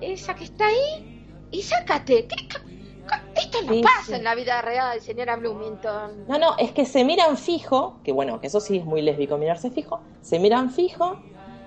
esa 0.00 0.34
que 0.34 0.44
está 0.44 0.66
ahí, 0.66 1.28
y 1.50 1.62
sácate. 1.62 2.26
¿Qué 2.26 2.48
ca- 2.48 2.60
ca- 3.06 3.24
esto 3.34 3.58
no 3.62 3.72
Sí, 3.74 3.82
pasa 3.82 4.02
sí. 4.06 4.12
en 4.14 4.24
la 4.24 4.34
vida 4.34 4.62
real, 4.62 5.00
señora 5.00 5.36
Bloomington. 5.36 6.26
No, 6.26 6.38
no, 6.38 6.56
es 6.58 6.72
que 6.72 6.84
se 6.84 7.04
miran 7.04 7.36
fijo, 7.36 8.00
que 8.04 8.12
bueno, 8.12 8.40
que 8.40 8.46
eso 8.48 8.60
sí 8.60 8.78
es 8.78 8.84
muy 8.84 9.02
lésbico 9.02 9.38
mirarse 9.38 9.70
fijo, 9.70 10.02
se 10.20 10.38
miran 10.38 10.70
fijo 10.70 11.18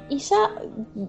y 0.09 0.17
ya 0.19 0.51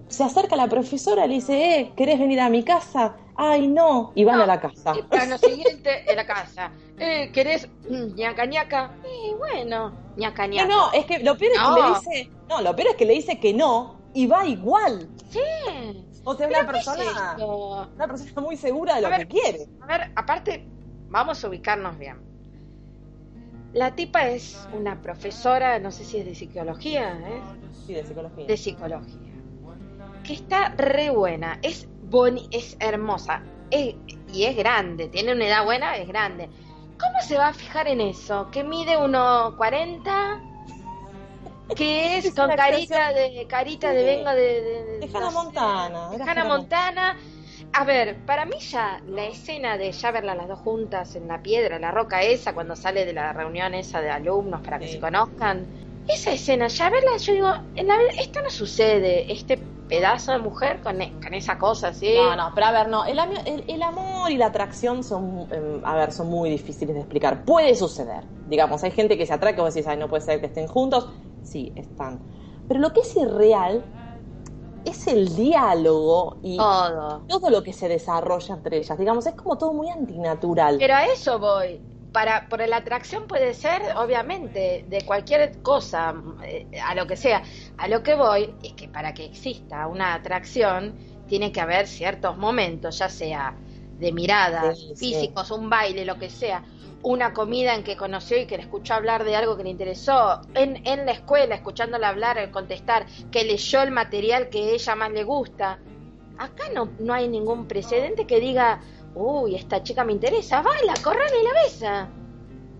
se 0.07 0.23
acerca 0.23 0.55
la 0.55 0.67
profesora, 0.67 1.27
le 1.27 1.35
dice, 1.35 1.79
eh, 1.79 1.93
¿querés 1.95 2.19
venir 2.19 2.39
a 2.39 2.49
mi 2.49 2.63
casa? 2.63 3.15
Ay, 3.35 3.67
no, 3.67 4.11
y 4.15 4.23
van 4.23 4.41
a 4.41 4.45
la 4.47 4.59
casa. 4.59 4.93
Y 4.95 5.29
lo 5.29 5.37
siguiente, 5.37 6.09
en 6.09 6.15
la 6.15 6.25
casa. 6.25 6.71
Eh, 6.97 7.31
¿Querés 7.31 7.69
ñaca 7.87 8.45
ñaca? 8.45 8.95
Y 9.05 9.33
bueno, 9.35 9.93
ñaca 10.15 10.47
ñaca. 10.47 10.67
No, 10.67 10.87
no, 10.87 10.93
es 10.93 11.05
que 11.05 11.19
lo 11.19 11.37
peor 11.37 11.51
es 11.53 11.59
que 11.59 11.81
le 11.81 11.89
dice, 11.89 12.31
no, 12.49 12.61
lo 12.61 12.75
peor 12.75 12.89
es 12.89 12.95
que 12.95 13.05
le 13.05 13.13
dice 13.13 13.39
que 13.39 13.53
no, 13.53 13.99
y 14.13 14.25
va 14.25 14.45
igual. 14.47 15.07
Sí. 15.29 15.39
O 16.23 16.35
sea, 16.35 16.47
una 16.47 16.65
persona, 16.65 17.37
una 17.95 18.07
persona 18.07 18.41
muy 18.41 18.57
segura 18.57 18.95
de 18.95 19.01
lo 19.01 19.09
que 19.11 19.27
quiere. 19.27 19.67
A 19.81 19.85
ver, 19.85 20.11
aparte, 20.15 20.67
vamos 21.07 21.43
a 21.43 21.47
ubicarnos 21.47 21.97
bien. 21.97 22.26
La 23.73 23.95
tipa 23.95 24.27
es 24.27 24.67
una 24.73 25.01
profesora, 25.01 25.79
no 25.79 25.91
sé 25.91 26.03
si 26.05 26.17
es 26.17 26.25
de 26.25 26.35
psicología, 26.35 27.19
¿eh? 27.19 27.41
Sí, 27.85 27.93
de 27.93 28.05
psicología. 28.05 28.45
De 28.45 28.57
psicología. 28.57 29.31
Que 30.23 30.33
está 30.33 30.69
re 30.69 31.09
buena, 31.09 31.59
es 31.61 31.87
boni 32.09 32.47
es 32.51 32.77
hermosa 32.79 33.43
y 33.69 34.43
es 34.43 34.55
grande, 34.55 35.09
tiene 35.09 35.33
una 35.33 35.45
edad 35.47 35.65
buena, 35.65 35.97
es 35.97 36.07
grande. 36.07 36.49
¿Cómo 36.99 37.21
se 37.21 37.37
va 37.37 37.49
a 37.49 37.53
fijar 37.53 37.87
en 37.87 38.01
eso? 38.01 38.49
Que 38.51 38.63
mide 38.63 38.97
1,40 38.97 40.47
que 41.75 42.17
es 42.17 42.33
con 42.33 42.49
carita 42.55 43.13
de 43.13 43.45
carita 43.47 43.91
de 43.91 44.03
vengo 44.03 44.29
de 44.31 44.61
de, 44.61 44.99
de, 44.99 45.09
Hannah 45.13 45.31
Montana, 45.31 46.09
de 46.09 46.23
Hannah 46.23 46.45
Montana. 46.45 47.17
A 47.73 47.83
ver, 47.83 48.17
para 48.25 48.45
mí 48.45 48.57
ya 48.59 49.01
la 49.07 49.25
escena 49.25 49.77
de 49.77 49.91
ya 49.91 50.11
verla 50.11 50.33
las 50.33 50.47
dos 50.47 50.59
juntas 50.59 51.15
en 51.15 51.27
la 51.27 51.41
piedra, 51.43 51.77
la 51.77 51.91
roca 51.91 52.23
esa, 52.23 52.53
cuando 52.53 52.75
sale 52.75 53.05
de 53.05 53.13
la 53.13 53.33
reunión 53.33 53.73
esa 53.75 54.01
de 54.01 54.09
alumnos 54.09 54.61
para 54.61 54.79
que 54.79 54.87
se 54.87 54.99
conozcan, 54.99 55.67
esa 56.07 56.31
escena, 56.31 56.67
ya 56.67 56.89
verla, 56.89 57.17
yo 57.17 57.33
digo, 57.33 57.53
en 57.75 57.87
la 57.87 57.97
esto 58.19 58.41
no 58.41 58.49
sucede, 58.49 59.31
este 59.31 59.57
pedazo 59.87 60.31
de 60.31 60.39
mujer 60.39 60.81
con, 60.81 61.01
e, 61.01 61.13
con 61.21 61.33
esa 61.33 61.57
cosa 61.57 61.89
así. 61.89 62.13
No, 62.15 62.35
no, 62.35 62.51
pero 62.53 62.67
a 62.67 62.71
ver, 62.71 62.89
no, 62.89 63.05
el, 63.05 63.19
el, 63.67 63.83
amor 63.83 64.31
y 64.31 64.37
la 64.37 64.47
atracción 64.47 65.03
son, 65.03 65.47
em, 65.51 65.81
a 65.83 65.95
ver, 65.95 66.11
son 66.11 66.27
muy 66.27 66.49
difíciles 66.49 66.95
de 66.95 67.01
explicar. 67.01 67.45
Puede 67.45 67.75
suceder, 67.75 68.23
digamos, 68.47 68.83
hay 68.83 68.91
gente 68.91 69.17
que 69.17 69.25
se 69.25 69.33
atrae 69.33 69.55
que 69.55 69.61
vos 69.61 69.73
decís, 69.73 69.87
ay, 69.87 69.97
no 69.97 70.07
puede 70.07 70.21
ser 70.21 70.39
que 70.39 70.47
estén 70.47 70.67
juntos, 70.67 71.09
sí, 71.43 71.73
están. 71.75 72.21
Pero 72.67 72.79
lo 72.79 72.91
que 72.91 73.01
es 73.01 73.15
irreal 73.15 73.83
es 74.89 75.07
el 75.07 75.35
diálogo 75.35 76.37
y 76.41 76.57
todo. 76.57 77.23
todo 77.27 77.49
lo 77.49 77.63
que 77.63 77.73
se 77.73 77.87
desarrolla 77.87 78.55
entre 78.55 78.77
ellas. 78.77 78.97
Digamos, 78.97 79.25
es 79.27 79.35
como 79.35 79.57
todo 79.57 79.73
muy 79.73 79.89
antinatural. 79.89 80.77
Pero 80.79 80.95
a 80.95 81.05
eso 81.05 81.39
voy. 81.39 81.79
Para, 82.11 82.47
por 82.49 82.67
la 82.67 82.77
atracción 82.77 83.27
puede 83.27 83.53
ser, 83.53 83.81
obviamente, 83.95 84.85
de 84.87 85.05
cualquier 85.05 85.61
cosa, 85.61 86.15
eh, 86.43 86.65
a 86.83 86.95
lo 86.95 87.05
que 87.05 87.15
sea. 87.15 87.43
A 87.77 87.87
lo 87.87 88.01
que 88.01 88.15
voy 88.15 88.55
es 88.63 88.73
que 88.73 88.87
para 88.87 89.13
que 89.13 89.25
exista 89.25 89.85
una 89.87 90.15
atracción, 90.15 90.95
tiene 91.27 91.51
que 91.51 91.61
haber 91.61 91.87
ciertos 91.87 92.37
momentos, 92.37 92.97
ya 92.97 93.09
sea 93.09 93.55
de 93.99 94.11
miradas, 94.11 94.87
físicos, 94.95 95.51
un 95.51 95.69
baile, 95.69 96.05
lo 96.05 96.17
que 96.17 96.29
sea, 96.29 96.63
una 97.03 97.33
comida 97.33 97.75
en 97.75 97.83
que 97.83 97.95
conoció 97.95 98.37
y 98.37 98.45
que 98.45 98.57
le 98.57 98.63
escuchó 98.63 98.95
hablar 98.95 99.23
de 99.23 99.35
algo 99.35 99.55
que 99.55 99.63
le 99.63 99.69
interesó, 99.69 100.41
en, 100.53 100.85
en 100.85 101.05
la 101.05 101.11
escuela, 101.11 101.55
escuchándola 101.55 102.09
hablar, 102.09 102.51
contestar, 102.51 103.05
que 103.31 103.43
leyó 103.43 103.81
el 103.81 103.91
material 103.91 104.49
que 104.49 104.73
ella 104.73 104.95
más 104.95 105.11
le 105.11 105.23
gusta. 105.23 105.79
Acá 106.37 106.65
no, 106.73 106.89
no 106.99 107.13
hay 107.13 107.27
ningún 107.27 107.67
precedente 107.67 108.25
que 108.27 108.39
diga, 108.39 108.81
uy, 109.15 109.55
esta 109.55 109.83
chica 109.83 110.03
me 110.03 110.13
interesa, 110.13 110.61
baila, 110.61 110.93
corrale 111.03 111.39
y 111.41 111.43
la 111.43 111.53
besa. 111.63 112.09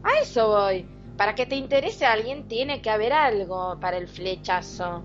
A 0.03 0.19
eso 0.21 0.47
voy. 0.49 0.87
Para 1.17 1.33
que 1.33 1.45
te 1.45 1.55
interese 1.55 2.05
a 2.05 2.13
alguien 2.13 2.47
tiene 2.47 2.81
que 2.81 2.89
haber 2.89 3.13
algo 3.13 3.79
para 3.79 3.97
el 3.97 4.07
flechazo. 4.07 5.03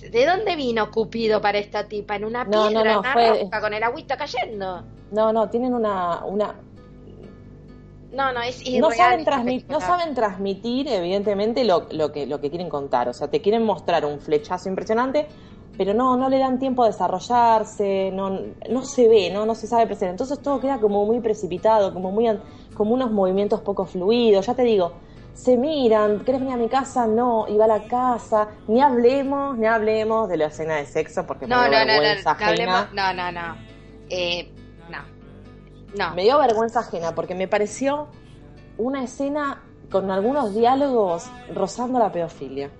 ¿De 0.00 0.26
dónde 0.26 0.56
vino 0.56 0.90
Cupido 0.90 1.40
para 1.40 1.58
esta 1.58 1.86
tipa? 1.86 2.16
¿En 2.16 2.24
una 2.24 2.48
piedra, 2.48 3.00
con 3.60 3.74
el 3.74 3.82
agüita 3.82 4.16
cayendo? 4.16 4.84
No, 5.10 5.32
no, 5.32 5.48
tienen 5.48 5.74
una, 5.74 6.24
una, 6.24 6.56
no, 8.14 8.32
no, 8.32 8.40
es 8.42 8.62
no 8.78 8.90
saben, 8.90 9.24
no 9.68 9.80
saben 9.80 10.14
transmitir, 10.14 10.88
evidentemente, 10.88 11.64
lo, 11.64 11.86
lo, 11.90 12.12
que, 12.12 12.26
lo 12.26 12.40
que 12.40 12.50
quieren 12.50 12.68
contar. 12.68 13.08
O 13.08 13.12
sea, 13.12 13.28
te 13.28 13.40
quieren 13.40 13.64
mostrar 13.64 14.04
un 14.04 14.20
flechazo 14.20 14.68
impresionante, 14.68 15.26
pero 15.76 15.94
no, 15.94 16.16
no 16.16 16.28
le 16.28 16.38
dan 16.38 16.58
tiempo 16.58 16.84
a 16.84 16.86
desarrollarse, 16.86 18.10
no, 18.12 18.40
no 18.70 18.82
se 18.82 19.08
ve, 19.08 19.30
no, 19.30 19.44
no 19.44 19.54
se 19.54 19.66
sabe 19.66 19.86
presentar. 19.86 20.10
Entonces 20.10 20.40
todo 20.40 20.60
queda 20.60 20.78
como 20.78 21.04
muy 21.04 21.20
precipitado, 21.20 21.92
como, 21.92 22.10
muy, 22.10 22.26
como 22.74 22.94
unos 22.94 23.10
movimientos 23.10 23.60
poco 23.60 23.84
fluidos. 23.84 24.46
Ya 24.46 24.54
te 24.54 24.62
digo, 24.62 24.92
se 25.34 25.56
miran, 25.56 26.20
¿querés 26.24 26.40
venir 26.40 26.54
a 26.54 26.58
mi 26.58 26.68
casa? 26.68 27.06
No, 27.06 27.46
y 27.48 27.56
va 27.56 27.64
a 27.64 27.68
la 27.68 27.84
casa. 27.84 28.48
Ni 28.68 28.80
hablemos, 28.80 29.58
ni 29.58 29.66
hablemos 29.66 30.28
de 30.28 30.36
la 30.36 30.46
escena 30.46 30.76
de 30.76 30.86
sexo, 30.86 31.26
porque 31.26 31.46
no, 31.46 31.62
me 31.62 31.70
dio 31.70 31.80
no, 31.80 31.86
vergüenza 31.86 32.34
no, 32.34 32.92
no, 32.92 33.12
no, 33.12 33.14
no, 33.14 33.32
no, 33.32 33.56
eh, 34.08 34.52
me 36.14 36.22
dio 36.22 36.38
vergüenza 36.38 36.80
ajena 36.80 37.14
porque 37.14 37.34
me 37.34 37.48
pareció 37.48 38.08
una 38.78 39.04
escena 39.04 39.62
con 39.90 40.10
algunos 40.10 40.54
diálogos 40.54 41.26
rozando 41.54 41.98
la 41.98 42.10
pedofilia. 42.10 42.70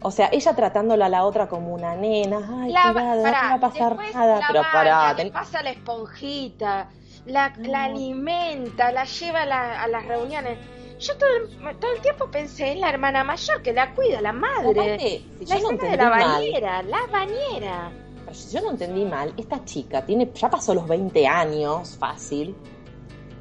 O 0.00 0.10
sea, 0.10 0.28
ella 0.30 0.54
tratándola 0.54 1.06
a 1.06 1.08
la 1.08 1.24
otra 1.24 1.48
como 1.48 1.74
una 1.74 1.96
nena, 1.96 2.38
ay, 2.62 2.70
la, 2.70 2.92
no 2.92 3.22
va 3.22 3.54
a 3.54 3.60
pasar 3.60 3.96
nada, 3.96 4.40
pero 4.46 4.62
para 4.72 5.16
pasa 5.32 5.62
la 5.62 5.70
esponjita, 5.70 6.88
la, 7.26 7.52
la 7.58 7.84
alimenta, 7.84 8.92
la 8.92 9.04
lleva 9.04 9.42
a, 9.42 9.88
las 9.88 10.06
reuniones. 10.06 10.58
Yo 11.00 11.16
todo 11.16 11.28
el, 11.30 11.78
todo 11.78 11.92
el, 11.92 12.00
tiempo 12.00 12.28
pensé 12.30 12.72
en 12.72 12.80
la 12.80 12.90
hermana 12.90 13.24
mayor 13.24 13.62
que 13.62 13.72
la 13.72 13.94
cuida, 13.94 14.20
la 14.20 14.32
madre. 14.32 15.22
la 15.40 15.56
de 15.56 15.96
la 15.96 16.08
bañera, 16.08 16.82
la 16.82 17.06
bañera 17.06 17.90
si 18.32 18.56
yo 18.56 18.62
no 18.62 18.70
entendí 18.70 19.04
mal, 19.04 19.32
esta 19.36 19.64
chica 19.64 20.04
tiene, 20.04 20.30
ya 20.34 20.50
pasó 20.50 20.74
los 20.74 20.86
20 20.86 21.26
años, 21.26 21.96
fácil. 21.98 22.54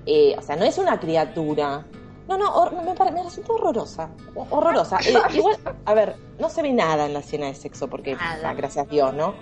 Eh, 0.05 0.35
o 0.37 0.41
sea, 0.41 0.55
no 0.55 0.65
es 0.65 0.77
una 0.77 0.99
criatura. 0.99 1.85
No, 2.27 2.37
no, 2.37 2.71
me, 2.71 3.11
me, 3.11 3.23
resultó 3.23 3.53
horrorosa. 3.53 4.09
Horrorosa. 4.35 4.99
Eh, 5.05 5.13
igual, 5.33 5.57
a 5.85 5.93
ver, 5.93 6.15
no 6.39 6.49
se 6.49 6.61
ve 6.61 6.73
nada 6.73 7.05
en 7.05 7.13
la 7.13 7.19
escena 7.19 7.47
de 7.47 7.55
sexo, 7.55 7.89
porque, 7.89 8.17
gracias 8.55 8.85
a 8.85 8.89
Dios, 8.89 9.13
¿no? 9.13 9.33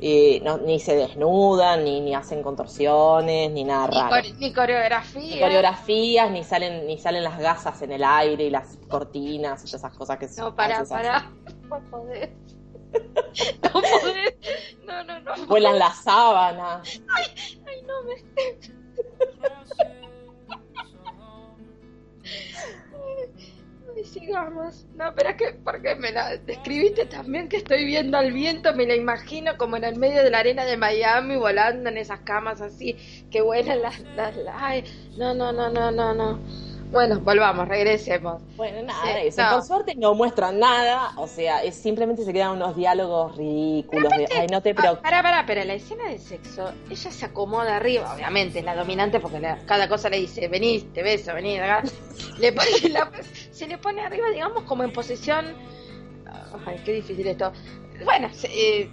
Eh, 0.00 0.40
no, 0.44 0.58
ni 0.58 0.78
se 0.78 0.94
desnudan, 0.94 1.82
ni, 1.82 2.00
ni 2.00 2.14
hacen 2.14 2.42
contorsiones, 2.42 3.50
ni 3.50 3.64
nada 3.64 3.88
raro. 3.88 4.28
ni 4.38 4.52
coreografías. 4.52 5.34
Ni 5.34 5.40
coreografías, 5.40 6.30
ni 6.30 6.44
salen, 6.44 6.86
ni 6.86 6.98
salen 6.98 7.24
las 7.24 7.38
gasas 7.38 7.82
en 7.82 7.90
el 7.90 8.04
aire 8.04 8.44
y 8.44 8.50
las 8.50 8.78
cortinas 8.88 9.64
y 9.64 9.66
todas 9.66 9.74
esas 9.74 9.94
cosas 9.94 10.18
que 10.18 10.28
No, 10.38 10.54
para, 10.54 10.84
para. 10.84 11.32
No 13.62 13.80
No 13.80 15.04
No, 15.04 15.20
no, 15.20 15.20
no. 15.20 15.46
Vuelan 15.46 15.78
las 15.78 16.02
sábanas. 16.02 17.00
Ay, 17.14 17.24
ay, 17.66 17.82
no 17.82 18.02
me. 18.04 18.14
Ay, 23.96 24.04
sigamos. 24.04 24.86
No, 24.94 25.14
pero 25.14 25.30
es 25.30 25.36
que, 25.36 25.52
porque 25.64 25.94
me 25.96 26.12
la 26.12 26.36
describiste 26.36 27.06
también 27.06 27.48
que 27.48 27.58
estoy 27.58 27.84
viendo 27.84 28.18
al 28.18 28.32
viento, 28.32 28.74
me 28.74 28.86
la 28.86 28.94
imagino 28.94 29.56
como 29.56 29.76
en 29.76 29.84
el 29.84 29.96
medio 29.96 30.22
de 30.22 30.30
la 30.30 30.38
arena 30.38 30.64
de 30.64 30.76
Miami 30.76 31.36
volando 31.36 31.88
en 31.90 31.98
esas 31.98 32.20
camas 32.20 32.60
así, 32.60 32.96
que 33.30 33.40
vuelan 33.40 33.82
las, 33.82 34.00
las, 34.00 34.36
las... 34.36 34.54
Ay, 34.58 34.84
no, 35.16 35.34
no, 35.34 35.52
no, 35.52 35.70
no, 35.70 35.90
no, 35.90 36.14
no. 36.14 36.38
Bueno, 36.90 37.20
volvamos, 37.20 37.68
regresemos. 37.68 38.42
Bueno, 38.56 38.82
nada, 38.82 39.20
eso. 39.20 39.42
Por 39.52 39.62
suerte 39.62 39.94
no 39.94 40.14
muestran 40.14 40.58
nada, 40.58 41.12
o 41.16 41.26
sea, 41.26 41.62
es, 41.62 41.74
simplemente 41.74 42.24
se 42.24 42.32
quedan 42.32 42.52
unos 42.52 42.74
diálogos 42.76 43.36
ridículos 43.36 44.10
de, 44.10 44.26
ay, 44.34 44.46
no 44.50 44.62
te 44.62 44.74
preocupes. 44.74 45.02
Para, 45.02 45.22
para, 45.22 45.44
pero 45.44 45.64
la 45.64 45.74
escena 45.74 46.08
de 46.08 46.18
sexo, 46.18 46.72
ella 46.88 47.10
se 47.10 47.26
acomoda 47.26 47.76
arriba, 47.76 48.14
obviamente, 48.14 48.60
es 48.60 48.64
la 48.64 48.74
dominante 48.74 49.20
porque 49.20 49.40
cada 49.66 49.88
cosa 49.88 50.08
le 50.08 50.18
dice, 50.18 50.48
vení, 50.48 50.80
te 50.94 51.02
beso, 51.02 51.34
vení, 51.34 51.58
acá. 51.58 51.82
le 52.38 52.52
pone 52.52 52.68
se 53.50 53.66
le 53.66 53.76
pone 53.76 54.00
arriba, 54.00 54.30
digamos, 54.30 54.62
como 54.64 54.82
en 54.82 54.92
posición... 54.92 55.54
Ay, 56.64 56.80
qué 56.84 56.92
difícil 56.92 57.26
esto. 57.26 57.52
Bueno, 58.04 58.28
eh, 58.44 58.90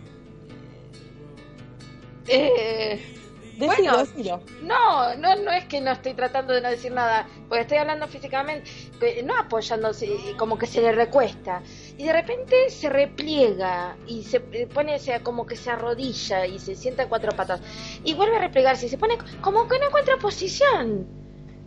eh 2.28 3.16
bueno, 3.58 4.04
No, 4.62 5.16
no, 5.16 5.36
no 5.36 5.52
es 5.52 5.66
que 5.66 5.82
no 5.82 5.92
estoy 5.92 6.14
tratando 6.14 6.54
de 6.54 6.62
no 6.62 6.70
decir 6.70 6.92
nada, 6.92 7.28
porque 7.48 7.62
estoy 7.62 7.78
hablando 7.78 8.08
físicamente, 8.08 8.70
no 9.24 9.38
apoyándose, 9.38 10.10
como 10.38 10.58
que 10.58 10.68
se 10.68 10.82
le 10.82 10.92
recuesta. 10.92 11.62
Y 11.98 12.04
de 12.04 12.14
repente 12.14 12.70
se 12.70 12.90
repliega 12.90 13.96
y 14.08 14.24
se 14.24 14.40
pone, 14.40 15.00
sea, 15.00 15.22
como 15.24 15.46
que 15.46 15.56
se 15.56 15.72
arrodilla 15.72 16.46
y 16.46 16.60
se 16.60 16.76
sienta 16.76 17.04
en 17.04 17.10
cuatro 17.10 17.32
patas. 17.32 17.62
Y 18.04 18.14
vuelve 18.14 18.38
a 18.38 18.40
replegarse 18.40 18.88
y 18.88 18.90
se 18.90 18.98
pone 18.98 19.18
como 19.42 19.68
que 19.68 19.80
no 19.80 19.88
encuentra 19.88 20.18
posición. 20.18 21.08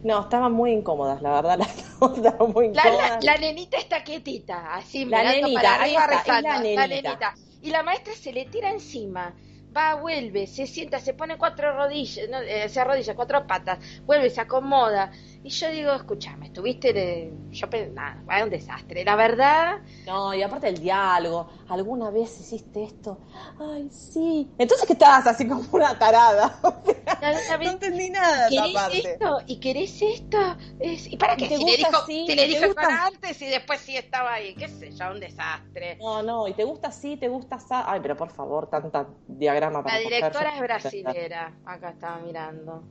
No, 0.02 0.20
estaban 0.22 0.52
muy 0.52 0.72
incómodas, 0.72 1.20
la 1.22 1.40
verdad, 1.40 1.60
estaban 2.16 2.52
muy 2.52 2.66
incómodas. 2.66 3.24
La, 3.24 3.36
nenita 3.36 3.78
está 3.78 4.04
quietita, 4.04 4.74
así, 4.74 5.04
la 5.04 5.24
nenita, 5.24 5.60
para 5.60 5.82
arriba, 5.82 6.40
la 6.42 6.86
nenita. 6.86 7.34
Y 7.60 7.70
la 7.70 7.82
maestra 7.82 8.14
se 8.14 8.32
le 8.32 8.44
tira 8.44 8.70
encima 8.70 9.34
va, 9.76 9.94
vuelve, 9.94 10.46
se 10.46 10.66
sienta, 10.66 10.98
se 11.00 11.14
pone 11.14 11.36
cuatro 11.38 11.72
rodillas, 11.76 12.18
eh, 12.46 12.68
se 12.68 12.80
arrodilla, 12.80 13.14
cuatro 13.14 13.46
patas, 13.46 13.78
vuelve, 14.06 14.30
se 14.30 14.40
acomoda. 14.40 15.10
Y 15.48 15.50
Y 15.50 15.50
yo 15.50 15.70
digo, 15.70 15.92
escúchame, 15.92 16.44
estuviste 16.44 16.92
de... 16.92 17.32
Yo 17.52 17.68
nada, 17.94 18.22
era 18.30 18.44
un 18.44 18.50
desastre. 18.50 19.02
La 19.02 19.16
verdad... 19.16 19.78
No, 20.04 20.34
y 20.34 20.42
aparte 20.42 20.68
el 20.68 20.78
diálogo, 20.78 21.48
¿alguna 21.70 22.10
vez 22.10 22.38
hiciste 22.38 22.84
esto? 22.84 23.18
Ay, 23.58 23.88
sí. 23.88 24.50
Entonces 24.58 24.86
que 24.86 24.92
estabas 24.92 25.26
así 25.26 25.48
como 25.48 25.64
una 25.72 25.98
tarada. 25.98 26.60
no 27.62 27.70
entendí 27.70 28.10
nada 28.10 28.50
¿Querés 28.50 29.06
esto? 29.06 29.38
¿Y 29.46 29.58
querés 29.58 30.02
esto? 30.02 30.38
¿Y 30.82 31.16
para 31.16 31.34
qué? 31.34 31.48
Si 31.48 31.64
le 31.64 31.76
dijo, 31.78 32.04
si 32.04 32.34
le 32.34 32.46
dijo 32.46 32.74
antes 32.78 33.40
y 33.40 33.46
después 33.46 33.80
sí 33.80 33.96
estaba 33.96 34.34
ahí. 34.34 34.54
¿Qué 34.54 34.68
sé 34.68 34.92
yo? 34.92 35.10
Un 35.12 35.20
desastre. 35.20 35.96
No, 35.96 36.22
no. 36.22 36.46
¿Y 36.46 36.52
te 36.52 36.64
gusta 36.64 36.88
así? 36.88 37.16
¿Te 37.16 37.28
gusta 37.28 37.56
así? 37.56 37.68
Ay, 37.70 38.00
pero 38.02 38.18
por 38.18 38.28
favor, 38.28 38.68
tanta 38.68 39.06
diagrama 39.26 39.82
para 39.82 39.94
La 39.94 40.02
directora 40.02 40.56
es 40.56 40.60
brasilera. 40.60 41.54
Acá 41.64 41.88
estaba 41.88 42.18
mirando. 42.18 42.82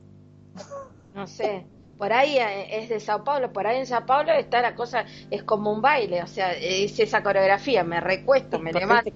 No 1.14 1.24
sé 1.28 1.77
por 1.98 2.12
ahí 2.12 2.38
eh, 2.38 2.78
es 2.80 2.88
de 2.88 3.00
Sao 3.00 3.24
Paulo, 3.24 3.52
por 3.52 3.66
ahí 3.66 3.78
en 3.78 3.86
Sao 3.86 4.06
Paulo 4.06 4.32
está 4.32 4.62
la 4.62 4.74
cosa, 4.74 5.04
es 5.30 5.42
como 5.42 5.72
un 5.72 5.82
baile, 5.82 6.22
o 6.22 6.28
sea, 6.28 6.52
es 6.52 6.98
esa 6.98 7.22
coreografía, 7.22 7.82
me 7.82 8.00
recuesto, 8.00 8.60
me 8.60 8.72
levanto, 8.72 9.10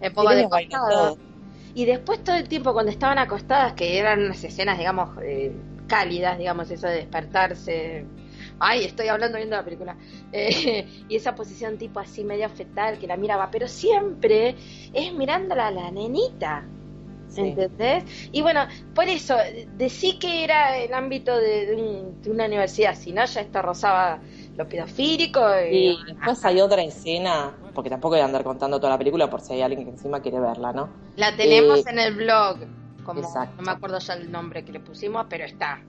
me 0.00 0.10
pongo, 0.12 0.30
de 0.30 0.48
costado. 0.48 1.18
Y 1.74 1.84
después 1.84 2.24
todo 2.24 2.36
el 2.36 2.48
tiempo 2.48 2.72
cuando 2.72 2.90
estaban 2.90 3.18
acostadas, 3.18 3.74
que 3.74 3.98
eran 3.98 4.24
unas 4.24 4.42
escenas, 4.42 4.78
digamos, 4.78 5.10
eh, 5.22 5.52
cálidas, 5.88 6.38
digamos, 6.38 6.70
eso 6.70 6.86
de 6.86 6.94
despertarse, 6.94 8.06
ay, 8.60 8.84
estoy 8.84 9.08
hablando 9.08 9.36
viendo 9.36 9.56
la 9.56 9.64
película, 9.64 9.96
eh, 10.32 10.86
y 11.08 11.16
esa 11.16 11.34
posición 11.34 11.76
tipo 11.76 11.98
así 11.98 12.22
medio 12.22 12.48
fetal 12.48 12.98
que 12.98 13.08
la 13.08 13.16
miraba, 13.16 13.50
pero 13.50 13.66
siempre 13.66 14.54
es 14.94 15.12
mirándola 15.12 15.66
a 15.66 15.70
la 15.72 15.90
nenita. 15.90 16.64
¿Entendés? 17.36 18.04
Y 18.32 18.42
bueno, 18.42 18.60
por 18.94 19.08
eso, 19.08 19.36
decí 19.76 20.18
que 20.18 20.44
era 20.44 20.78
el 20.78 20.92
ámbito 20.94 21.36
de, 21.36 22.04
una 22.26 22.46
universidad, 22.46 22.94
si 22.94 23.12
no, 23.12 23.24
ya 23.24 23.40
esto 23.40 23.62
rozaba 23.62 24.20
lo 24.56 24.68
pedofílico. 24.68 25.40
Y, 25.70 25.98
después 26.06 26.44
hay 26.44 26.60
otra 26.60 26.82
escena, 26.82 27.54
porque 27.74 27.90
tampoco 27.90 28.14
voy 28.14 28.20
a 28.20 28.24
andar 28.24 28.44
contando 28.44 28.78
toda 28.78 28.90
la 28.90 28.98
película 28.98 29.28
por 29.28 29.40
si 29.40 29.54
hay 29.54 29.62
alguien 29.62 29.84
que 29.84 29.90
encima 29.90 30.20
quiere 30.20 30.40
verla, 30.40 30.72
¿no? 30.72 30.88
La 31.16 31.36
tenemos 31.36 31.80
eh, 31.80 31.90
en 31.90 31.98
el 31.98 32.14
blog, 32.14 32.58
como 33.04 33.20
no 33.20 33.62
me 33.62 33.72
acuerdo 33.72 33.98
ya 33.98 34.14
el 34.14 34.30
nombre 34.30 34.64
que 34.64 34.72
le 34.72 34.80
pusimos, 34.80 35.26
pero 35.28 35.44
está. 35.44 35.82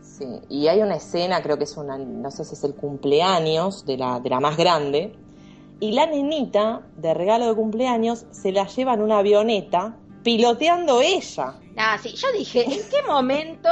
Sí, 0.00 0.26
y 0.48 0.66
hay 0.68 0.80
una 0.80 0.96
escena, 0.96 1.42
creo 1.42 1.58
que 1.58 1.64
es 1.64 1.76
una, 1.76 1.96
no 1.96 2.30
sé 2.30 2.44
si 2.44 2.54
es 2.54 2.64
el 2.64 2.74
cumpleaños 2.74 3.86
de 3.86 3.96
la, 3.96 4.20
de 4.20 4.30
la 4.30 4.40
más 4.40 4.56
grande, 4.56 5.14
y 5.80 5.92
la 5.92 6.06
nenita 6.06 6.82
de 6.96 7.14
regalo 7.14 7.46
de 7.46 7.54
cumpleaños 7.54 8.26
se 8.32 8.50
la 8.50 8.66
lleva 8.66 8.94
en 8.94 9.02
una 9.02 9.18
avioneta 9.18 9.96
piloteando 10.28 11.00
ella. 11.00 11.54
Ah, 11.78 11.96
sí, 12.02 12.14
yo 12.14 12.30
dije, 12.36 12.62
¿en 12.62 12.86
qué 12.90 13.02
momento 13.06 13.70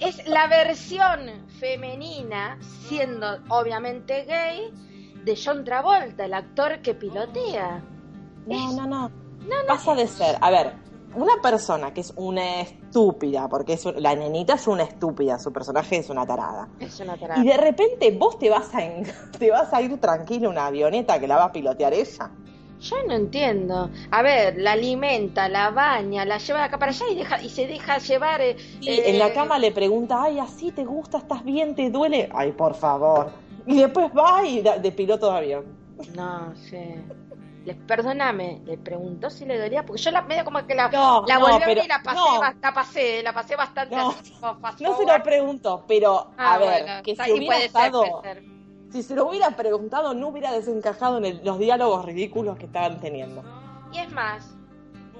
es 0.00 0.26
la 0.26 0.48
versión 0.48 1.46
femenina, 1.60 2.58
siendo 2.88 3.38
obviamente 3.48 4.24
gay, 4.24 4.72
de 5.24 5.38
John 5.40 5.62
Travolta, 5.62 6.24
el 6.24 6.34
actor 6.34 6.82
que 6.82 6.94
pilotea? 6.94 7.80
No, 8.44 8.72
no, 8.72 8.86
no, 8.88 9.08
no. 9.08 9.54
Pasa 9.68 9.94
de 9.94 10.08
ser, 10.08 10.36
a 10.40 10.50
ver, 10.50 10.74
una 11.14 11.40
persona 11.40 11.94
que 11.94 12.00
es 12.00 12.12
una 12.16 12.62
estúpida, 12.62 13.48
porque 13.48 13.74
es, 13.74 13.84
la 13.84 14.16
nenita 14.16 14.54
es 14.54 14.66
una 14.66 14.82
estúpida, 14.82 15.38
su 15.38 15.52
personaje 15.52 15.98
es 15.98 16.10
una 16.10 16.26
tarada. 16.26 16.68
Es 16.80 16.98
una 16.98 17.16
tarada. 17.16 17.40
Y 17.40 17.46
de 17.46 17.56
repente 17.56 18.10
vos 18.10 18.36
te 18.36 18.50
vas 18.50 18.74
a, 18.74 18.80
te 19.38 19.48
vas 19.52 19.72
a 19.72 19.80
ir 19.80 20.00
tranquilo 20.00 20.46
en 20.46 20.54
una 20.54 20.66
avioneta 20.66 21.20
que 21.20 21.28
la 21.28 21.36
va 21.36 21.44
a 21.44 21.52
pilotear 21.52 21.94
ella. 21.94 22.32
Yo 22.84 23.02
no 23.06 23.14
entiendo. 23.14 23.90
A 24.10 24.22
ver, 24.22 24.58
la 24.58 24.72
alimenta, 24.72 25.48
la 25.48 25.70
baña, 25.70 26.26
la 26.26 26.36
lleva 26.36 26.58
de 26.58 26.64
acá 26.66 26.78
para 26.78 26.92
allá 26.92 27.06
y, 27.10 27.14
deja, 27.14 27.42
y 27.42 27.48
se 27.48 27.66
deja 27.66 27.96
llevar. 27.96 28.42
Eh, 28.42 28.56
en 28.82 29.18
la 29.18 29.28
eh, 29.28 29.32
cama 29.32 29.58
le 29.58 29.72
pregunta, 29.72 30.22
ay, 30.22 30.38
así 30.38 30.70
te 30.70 30.84
gusta, 30.84 31.18
estás 31.18 31.42
bien, 31.44 31.74
te 31.74 31.88
duele. 31.90 32.28
Ay, 32.34 32.52
por 32.52 32.74
favor. 32.74 33.32
Y 33.66 33.78
después 33.78 34.10
va 34.12 34.44
y 34.44 34.60
de 34.60 34.92
piloto 34.92 35.32
de 35.32 35.38
avión. 35.38 35.64
No 36.14 36.54
sé. 36.56 37.02
Les, 37.64 37.76
perdóname, 37.76 38.60
le 38.66 38.76
preguntó 38.76 39.30
si 39.30 39.46
le 39.46 39.58
dolía, 39.58 39.86
porque 39.86 40.02
yo 40.02 40.10
la 40.10 40.20
medio 40.20 40.44
como 40.44 40.66
que 40.66 40.74
la, 40.74 40.90
la 41.26 41.38
volví 41.38 41.62
a 41.62 41.66
ver 41.66 41.78
y 41.78 41.88
la 41.88 42.02
pasé, 42.02 42.20
la 42.60 42.74
pasé, 42.74 43.22
la 43.22 43.32
pasé 43.32 43.56
bastante 43.56 43.96
no, 43.96 44.14
no 44.42 44.96
se 44.98 45.06
lo 45.06 45.22
pregunto, 45.22 45.82
pero 45.88 46.32
a 46.36 46.54
ah, 46.54 46.58
ver, 46.58 47.02
que 47.02 47.16
si 47.16 47.32
hubiera 47.32 47.56
estado 47.64 48.22
si 48.94 49.02
se 49.02 49.16
lo 49.16 49.26
hubiera 49.28 49.50
preguntado, 49.56 50.14
no 50.14 50.28
hubiera 50.28 50.52
desencajado 50.52 51.18
en 51.18 51.44
los 51.44 51.58
diálogos 51.58 52.04
ridículos 52.04 52.56
que 52.56 52.66
estaban 52.66 53.00
teniendo. 53.00 53.42
Y 53.92 53.98
es 53.98 54.12
más, 54.12 54.54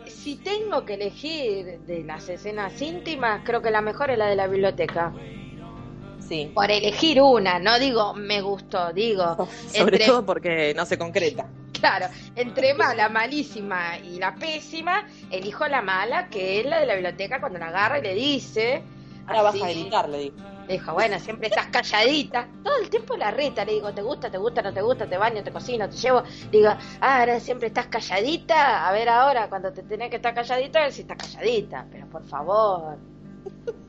si 0.07 0.37
tengo 0.37 0.85
que 0.85 0.95
elegir 0.95 1.81
de 1.81 2.05
las 2.05 2.29
escenas 2.29 2.81
íntimas, 2.81 3.41
creo 3.45 3.63
que 3.63 3.73
la 3.73 3.81
mejor 3.81 4.13
es 4.13 4.19
la 4.19 4.27
de 4.27 4.37
la 4.37 4.47
biblioteca. 4.47 5.13
Sí. 6.21 6.53
Por 6.55 6.71
elegir 6.71 7.21
una, 7.21 7.59
no 7.59 7.81
digo 7.81 8.15
me 8.15 8.41
gustó, 8.43 8.93
digo. 8.93 9.49
Sobre 9.75 9.99
todo 9.99 10.25
porque 10.25 10.73
no 10.75 10.87
se 10.87 10.97
concreta. 10.97 11.47
Claro, 11.75 12.07
entre 12.35 12.73
mala, 12.73 13.11
malísima 13.11 13.99
y 13.99 14.19
la 14.19 14.35
pésima, 14.37 15.07
elijo 15.31 15.69
la 15.69 15.83
mala, 15.83 16.31
que 16.31 16.61
es 16.61 16.65
la 16.65 16.81
de 16.81 16.87
la 16.87 16.95
biblioteca 16.95 17.41
cuando 17.41 17.59
la 17.59 17.67
agarra 17.67 17.99
y 17.99 18.03
le 18.03 18.15
dice. 18.15 18.83
Ahora 19.27 19.43
vas 19.43 19.61
a 19.61 19.69
gritar, 19.69 20.09
le 20.09 20.19
digo 20.19 20.54
dijo, 20.69 20.93
bueno, 20.93 21.19
siempre 21.19 21.49
estás 21.49 21.67
calladita. 21.67 22.49
Todo 22.63 22.77
el 22.81 22.91
tiempo 22.91 23.17
la 23.17 23.31
reta, 23.31 23.65
le 23.65 23.73
digo, 23.73 23.93
¿te 23.93 24.03
gusta, 24.03 24.31
te 24.31 24.39
gusta, 24.39 24.63
no 24.63 24.73
te 24.73 24.83
gusta? 24.83 25.07
Te 25.07 25.19
baño, 25.19 25.43
te 25.43 25.53
cocino, 25.53 25.89
te 25.89 25.97
llevo. 25.97 26.23
digo, 26.51 26.71
ah, 27.01 27.21
ahora 27.21 27.41
siempre 27.41 27.69
estás 27.69 27.87
calladita. 27.87 28.89
A 28.89 28.93
ver 28.93 29.09
ahora, 29.09 29.49
cuando 29.49 29.73
te 29.73 29.83
tenés 29.83 30.11
que 30.11 30.17
estar 30.17 30.35
calladita, 30.35 30.81
a 30.81 30.83
ver 30.83 30.93
si 30.93 31.03
estás 31.03 31.19
calladita. 31.19 31.87
Pero 31.91 32.07
por 32.09 32.25
favor, 32.25 32.99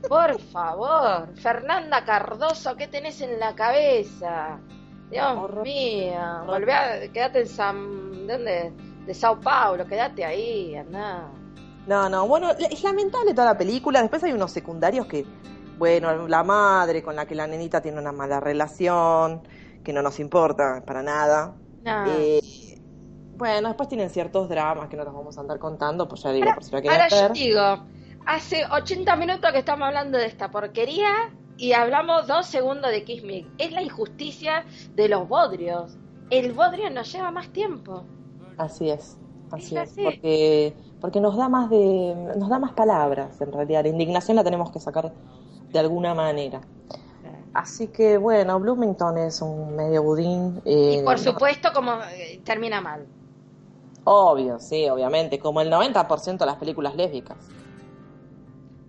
por 0.07 0.39
favor. 0.39 1.35
Fernanda 1.35 2.03
Cardoso, 2.03 2.75
¿qué 2.75 2.87
tenés 2.87 3.21
en 3.21 3.39
la 3.39 3.55
cabeza? 3.55 4.59
Dios 5.09 5.63
mío, 5.63 6.43
volvé 6.45 6.73
a, 6.73 7.11
quédate 7.11 7.41
en 7.41 7.47
San... 7.47 8.27
¿De 8.27 8.33
dónde? 8.33 8.73
De 9.05 9.13
Sao 9.13 9.39
Paulo, 9.39 9.85
quédate 9.85 10.25
ahí, 10.25 10.75
anda. 10.75 11.29
No, 11.85 12.09
no, 12.09 12.27
bueno, 12.27 12.49
es 12.51 12.83
lamentable 12.83 13.33
toda 13.35 13.53
la 13.53 13.57
película. 13.57 14.01
Después 14.01 14.23
hay 14.23 14.33
unos 14.33 14.51
secundarios 14.51 15.05
que 15.05 15.25
bueno, 15.77 16.27
la 16.27 16.43
madre 16.43 17.03
con 17.03 17.15
la 17.15 17.25
que 17.25 17.35
la 17.35 17.47
nenita 17.47 17.81
tiene 17.81 17.99
una 17.99 18.11
mala 18.11 18.39
relación, 18.39 19.41
que 19.83 19.93
no 19.93 20.01
nos 20.01 20.19
importa 20.19 20.83
para 20.85 21.01
nada. 21.03 21.55
Eh, 22.07 22.41
bueno, 23.37 23.67
después 23.67 23.89
tienen 23.89 24.09
ciertos 24.09 24.49
dramas 24.49 24.89
que 24.89 24.97
no 24.97 25.03
los 25.03 25.13
vamos 25.13 25.37
a 25.37 25.41
andar 25.41 25.59
contando, 25.59 26.07
pues 26.07 26.23
ya 26.23 26.31
digo, 26.31 26.47
por 26.53 26.63
si 26.63 26.71
lo 26.71 26.77
Ahora 26.77 27.07
yo 27.07 27.29
digo, 27.29 27.85
hace 28.25 28.65
80 28.65 29.15
minutos 29.15 29.51
que 29.51 29.59
estamos 29.59 29.87
hablando 29.87 30.17
de 30.17 30.25
esta 30.25 30.49
porquería 30.49 31.31
y 31.57 31.73
hablamos 31.73 32.27
dos 32.27 32.47
segundos 32.47 32.91
de 32.91 33.03
Kiss 33.03 33.23
Me. 33.23 33.45
Es 33.57 33.71
la 33.71 33.81
injusticia 33.81 34.65
de 34.95 35.09
los 35.09 35.27
bodrios. 35.27 35.97
El 36.29 36.53
bodrio 36.53 36.89
nos 36.89 37.11
lleva 37.11 37.31
más 37.31 37.49
tiempo. 37.49 38.03
Así 38.57 38.89
es, 38.89 39.17
así 39.51 39.77
es, 39.77 39.93
porque 40.01 40.73
porque 41.01 41.19
nos 41.19 41.37
da 41.37 41.49
más 41.49 41.69
de 41.69 42.33
nos 42.37 42.49
da 42.49 42.57
más 42.57 42.71
palabras 42.71 43.39
en 43.41 43.51
realidad. 43.51 43.83
La 43.83 43.89
indignación 43.89 44.37
la 44.37 44.43
tenemos 44.43 44.71
que 44.71 44.79
sacar 44.79 45.13
de 45.75 45.79
alguna 45.79 46.13
manera. 46.13 46.61
Así 47.53 47.87
que 47.87 48.17
bueno, 48.17 48.59
Bloomington 48.59 49.17
es 49.17 49.41
un 49.41 49.75
medio 49.75 50.03
budín. 50.03 50.61
y 50.65 51.01
por 51.03 51.15
eh, 51.15 51.19
supuesto, 51.19 51.71
como 51.73 51.93
eh, 52.13 52.41
termina 52.43 52.79
mal. 52.79 53.05
Obvio, 54.05 54.59
sí, 54.59 54.87
obviamente, 54.87 55.37
como 55.39 55.61
el 55.61 55.69
90% 55.71 56.37
de 56.37 56.45
las 56.45 56.55
películas 56.57 56.95
lésbicas. 56.95 57.37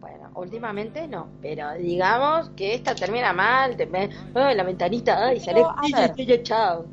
Bueno, 0.00 0.30
últimamente 0.34 1.08
no, 1.08 1.28
pero 1.40 1.72
digamos 1.74 2.50
que 2.50 2.74
esta 2.74 2.94
termina 2.94 3.32
mal, 3.32 3.76
te, 3.76 3.88
la 4.34 4.62
ventanita, 4.62 5.26
ay, 5.26 5.40
sale, 5.40 6.42
chao. 6.42 6.84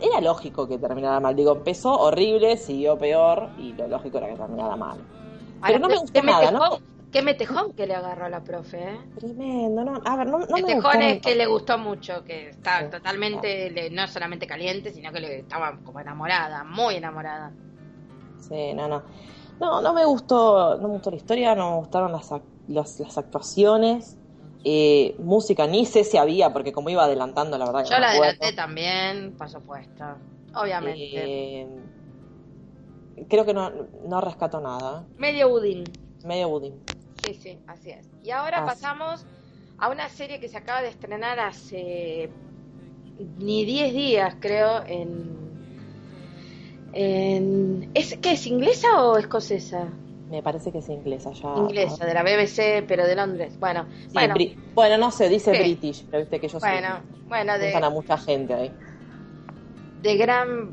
Era 0.00 0.20
lógico 0.20 0.66
que 0.66 0.78
terminara 0.78 1.20
mal, 1.20 1.36
digo, 1.36 1.52
empezó 1.52 1.92
horrible, 1.92 2.56
siguió 2.56 2.98
peor 2.98 3.50
y 3.58 3.72
lo 3.74 3.86
lógico 3.88 4.18
era 4.18 4.28
que 4.28 4.36
terminara 4.36 4.76
mal. 4.76 4.98
Pero 5.64 5.78
no 5.78 5.88
me 5.88 5.98
gustó 5.98 6.22
nada, 6.22 6.50
¿no? 6.50 6.95
Qué 7.16 7.22
metejón 7.22 7.72
que 7.72 7.86
le 7.86 7.94
agarró 7.94 8.26
a 8.26 8.28
la 8.28 8.44
profe, 8.44 8.76
¿eh? 8.76 9.00
Tremendo, 9.18 9.82
no, 9.82 10.02
a 10.04 10.16
ver, 10.18 10.26
no, 10.26 10.38
no 10.40 10.54
metejón 10.54 11.00
es 11.00 11.22
que 11.22 11.34
le 11.34 11.46
gustó 11.46 11.78
mucho, 11.78 12.22
que 12.24 12.50
está 12.50 12.90
totalmente, 12.90 13.88
no 13.90 14.06
solamente 14.06 14.46
caliente, 14.46 14.92
sino 14.92 15.10
que 15.10 15.20
le 15.20 15.38
estaba 15.38 15.78
como 15.82 15.98
enamorada, 15.98 16.62
muy 16.62 16.96
enamorada. 16.96 17.54
Sí, 18.38 18.74
no, 18.74 18.86
no. 18.86 19.02
No, 19.58 19.80
no 19.80 19.94
me 19.94 20.04
gustó, 20.04 20.76
no 20.76 20.88
me 20.88 20.92
gustó 20.92 21.10
la 21.10 21.16
historia, 21.16 21.54
no 21.54 21.70
me 21.70 21.76
gustaron 21.78 22.12
las, 22.12 22.30
las, 22.68 23.16
actuaciones. 23.16 24.18
Eh, 24.62 25.16
música 25.18 25.66
ni 25.66 25.86
sé 25.86 26.04
si 26.04 26.18
había, 26.18 26.52
porque 26.52 26.74
como 26.74 26.90
iba 26.90 27.04
adelantando, 27.04 27.56
la 27.56 27.64
verdad. 27.64 27.86
Yo 27.90 27.98
la 27.98 28.10
adelanté 28.10 28.52
también, 28.52 29.34
por 29.38 29.48
supuesto. 29.48 30.04
Obviamente. 30.54 31.00
Eh, 31.14 31.66
creo 33.26 33.46
que 33.46 33.54
no, 33.54 33.72
no 34.06 34.20
rescato 34.20 34.60
nada. 34.60 35.06
Medio 35.16 35.48
budín. 35.48 35.84
Medio 36.26 36.50
budín. 36.50 36.74
Sí, 37.26 37.34
sí, 37.34 37.58
así 37.66 37.90
es. 37.90 38.08
Y 38.22 38.30
ahora 38.30 38.64
pasamos 38.64 39.26
a 39.78 39.90
una 39.90 40.08
serie 40.08 40.38
que 40.40 40.48
se 40.48 40.56
acaba 40.56 40.82
de 40.82 40.88
estrenar 40.88 41.40
hace 41.40 42.30
ni 43.38 43.64
10 43.64 43.94
días, 43.94 44.36
creo, 44.40 44.84
en... 44.86 45.36
en 46.92 47.90
¿es, 47.94 48.16
¿Qué 48.18 48.32
es, 48.32 48.46
inglesa 48.46 49.02
o 49.02 49.18
escocesa? 49.18 49.88
Me 50.30 50.42
parece 50.42 50.72
que 50.72 50.78
es 50.78 50.88
inglesa 50.88 51.32
ya. 51.32 51.54
Inglesa, 51.56 52.04
de 52.04 52.14
la 52.14 52.22
BBC, 52.22 52.84
pero 52.86 53.06
de 53.06 53.14
Londres. 53.14 53.58
Bueno, 53.58 53.86
bueno. 54.12 54.34
bueno, 54.74 54.98
no 54.98 55.10
sé, 55.10 55.28
dice 55.28 55.50
British, 55.52 56.04
pero 56.10 56.20
viste 56.20 56.40
que 56.40 56.46
ellos 56.46 56.60
bueno, 56.60 57.00
bueno, 57.28 57.58
de, 57.58 57.74
a 57.74 57.90
mucha 57.90 58.18
gente 58.18 58.54
ahí. 58.54 58.72
De 60.02 60.16
Gran 60.16 60.70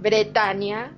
Bretaña. 0.00 0.96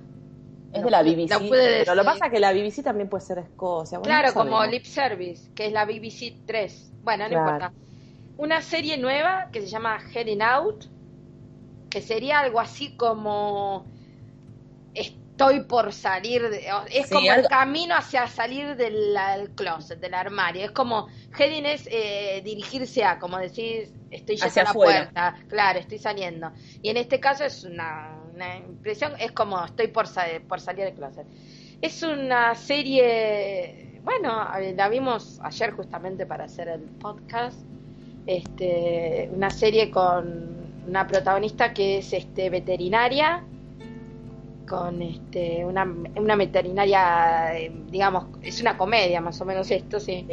Es 0.75 0.83
de 0.83 0.91
la 0.91 1.03
BBC. 1.03 1.49
pero 1.49 1.95
lo 1.95 2.01
que 2.01 2.05
pasa 2.05 2.25
es 2.25 2.31
que 2.31 2.39
la 2.39 2.51
BBC 2.51 2.83
también 2.83 3.09
puede 3.09 3.23
ser 3.23 3.39
Escocia. 3.39 3.99
claro, 4.01 4.33
como 4.33 4.63
Lip 4.65 4.85
Service, 4.85 5.51
que 5.53 5.67
es 5.67 5.73
la 5.73 5.85
BBC 5.85 6.45
3. 6.45 6.91
Bueno, 7.03 7.27
no 7.29 7.37
importa. 7.37 7.73
Una 8.37 8.61
serie 8.61 8.97
nueva 8.97 9.49
que 9.51 9.61
se 9.61 9.67
llama 9.67 9.99
Heading 10.13 10.41
Out, 10.41 10.85
que 11.89 12.01
sería 12.01 12.39
algo 12.39 12.59
así 12.59 12.97
como 12.97 13.85
estoy 14.93 15.61
por 15.61 15.93
salir, 15.93 16.49
de, 16.49 16.67
es 16.91 17.09
como 17.09 17.31
el 17.31 17.47
camino 17.47 17.95
hacia 17.95 18.27
salir 18.27 18.75
del, 18.75 19.17
closet, 19.55 19.99
del 19.99 20.13
armario. 20.13 20.65
Es 20.65 20.71
como, 20.71 21.07
heading 21.37 21.65
es 21.65 21.87
eh, 21.91 22.41
dirigirse 22.43 23.03
a, 23.03 23.19
como 23.19 23.37
decís, 23.37 23.93
estoy 24.11 24.37
ya 24.37 24.47
a 24.47 24.63
la 24.63 24.73
puerta, 24.73 25.35
claro, 25.49 25.79
estoy 25.79 25.99
saliendo. 25.99 26.51
Y 26.81 26.89
en 26.89 26.97
este 26.97 27.19
caso 27.19 27.43
es 27.43 27.63
una, 27.63 28.24
impresión, 28.57 29.13
es 29.19 29.31
como 29.31 29.63
estoy 29.63 29.87
por, 29.87 30.05
por 30.47 30.59
salir 30.59 30.85
del 30.85 30.93
closet. 30.93 31.25
Es 31.81 32.03
una 32.03 32.55
serie, 32.55 33.99
bueno, 34.03 34.47
la 34.75 34.89
vimos 34.89 35.39
ayer 35.43 35.71
justamente 35.71 36.25
para 36.25 36.45
hacer 36.45 36.67
el 36.67 36.81
podcast, 36.81 37.59
este, 38.27 39.29
una 39.33 39.49
serie 39.49 39.91
con 39.91 40.55
una 40.87 41.07
protagonista 41.07 41.73
que 41.73 41.99
es 41.99 42.13
este 42.13 42.49
veterinaria 42.49 43.43
con 44.67 45.01
este, 45.01 45.63
una, 45.63 45.83
una 46.15 46.35
veterinaria, 46.35 47.57
eh, 47.57 47.71
digamos, 47.89 48.25
es 48.41 48.61
una 48.61 48.77
comedia 48.77 49.21
más 49.21 49.39
o 49.41 49.45
menos 49.45 49.69
esto, 49.71 49.99
sí, 49.99 50.25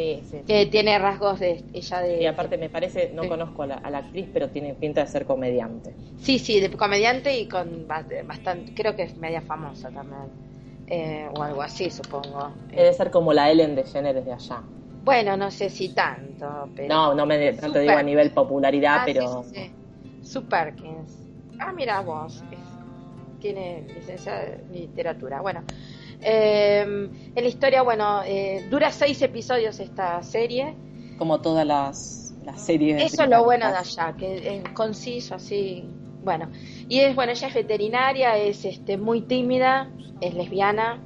que 0.47 0.67
tiene 0.67 0.99
rasgos 0.99 1.41
de 1.41 1.63
ella 1.73 2.01
de... 2.01 2.23
Y 2.23 2.27
aparte 2.27 2.57
me 2.57 2.69
parece, 2.71 3.13
no 3.15 3.29
conozco 3.29 3.63
a 3.63 3.67
la, 3.67 3.99
actriz, 3.99 4.29
pero 4.33 4.49
tiene 4.51 4.75
pinta 4.75 5.03
de 5.03 5.07
ser 5.07 5.27
comediante. 5.27 5.95
Sí, 6.19 6.39
sí, 6.39 6.61
de 6.61 6.71
comediante 6.71 7.39
y 7.39 7.49
con 7.49 7.87
bastante, 7.87 8.75
creo 8.75 8.97
que 8.97 9.03
es 9.03 9.17
media 9.17 9.43
famosa 9.43 9.91
también, 9.91 10.31
eh, 10.87 11.29
o 11.35 11.43
algo 11.43 11.63
así 11.63 11.91
supongo. 11.91 12.53
Debe 12.69 12.93
ser 12.93 13.11
como 13.11 13.33
la 13.33 13.51
Ellen 13.51 13.75
de 13.75 13.83
DeGeneres 13.83 14.25
de 14.25 14.33
allá. 14.33 14.63
Bueno, 15.05 15.37
no 15.37 15.51
sé 15.51 15.69
si 15.69 15.91
tanto, 15.91 16.69
pero... 16.77 16.89
No, 16.89 17.15
no, 17.15 17.27
me, 17.27 17.53
no 17.53 17.73
te 17.73 17.81
digo 17.81 17.97
a 17.97 18.03
nivel 18.03 18.31
popularidad, 18.31 18.99
ah, 19.01 19.03
pero... 19.05 19.45
Sí, 19.45 19.73
Superkins. 20.23 21.19
Ah, 21.59 21.73
mira 21.73 22.01
vos, 22.01 22.43
tiene 23.43 23.85
licencia 23.95 24.35
de 24.35 24.65
literatura. 24.73 25.43
Bueno, 25.43 25.65
eh, 26.23 26.81
en 26.83 27.35
la 27.35 27.49
historia, 27.49 27.83
bueno, 27.83 28.23
eh, 28.25 28.67
dura 28.71 28.93
seis 28.93 29.21
episodios 29.21 29.81
esta 29.81 30.23
serie. 30.23 30.75
Como 31.19 31.41
todas 31.41 31.67
las, 31.67 32.35
series. 32.57 33.13
Eso 33.13 33.25
es 33.25 33.29
lo 33.29 33.45
bueno 33.45 33.69
de 33.69 33.77
allá, 33.77 34.15
que 34.17 34.57
es 34.57 34.69
conciso, 34.71 35.35
así. 35.35 35.85
Bueno, 36.25 36.49
y 36.89 37.01
es, 37.01 37.15
bueno, 37.17 37.33
ella 37.33 37.49
es 37.49 37.55
veterinaria, 37.55 38.37
es 38.37 38.65
este, 38.65 38.97
muy 38.97 39.23
tímida, 39.23 39.91
es 40.21 40.35
lesbiana. 40.35 41.01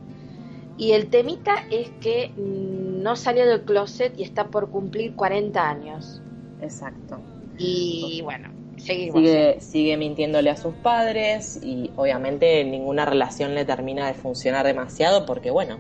Y 0.79 0.93
el 0.93 1.09
temita 1.09 1.65
es 1.71 1.89
que 2.03 2.33
no 2.37 3.17
salió 3.17 3.47
del 3.47 3.63
closet 3.63 4.13
y 4.19 4.23
está 4.23 4.49
por 4.49 4.71
cumplir 4.71 5.15
40 5.17 5.69
años. 5.69 6.21
Exacto. 6.61 7.19
Y 7.57 8.21
bueno, 8.23 8.51
Sigue, 8.87 9.61
sigue 9.61 9.97
mintiéndole 9.97 10.51
a 10.51 10.57
sus 10.57 10.75
padres 10.75 11.59
y 11.61 11.91
obviamente 11.97 12.63
ninguna 12.65 13.05
relación 13.05 13.55
le 13.55 13.65
termina 13.65 14.07
de 14.07 14.15
funcionar 14.15 14.65
demasiado 14.65 15.27
porque, 15.27 15.51
bueno, 15.51 15.79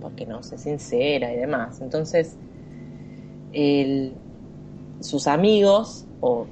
porque 0.00 0.26
no 0.26 0.42
se 0.42 0.58
sincera 0.58 1.32
y 1.32 1.36
demás. 1.36 1.80
Entonces, 1.80 2.36
sus 5.00 5.26
amigos 5.28 6.04
o 6.20 6.46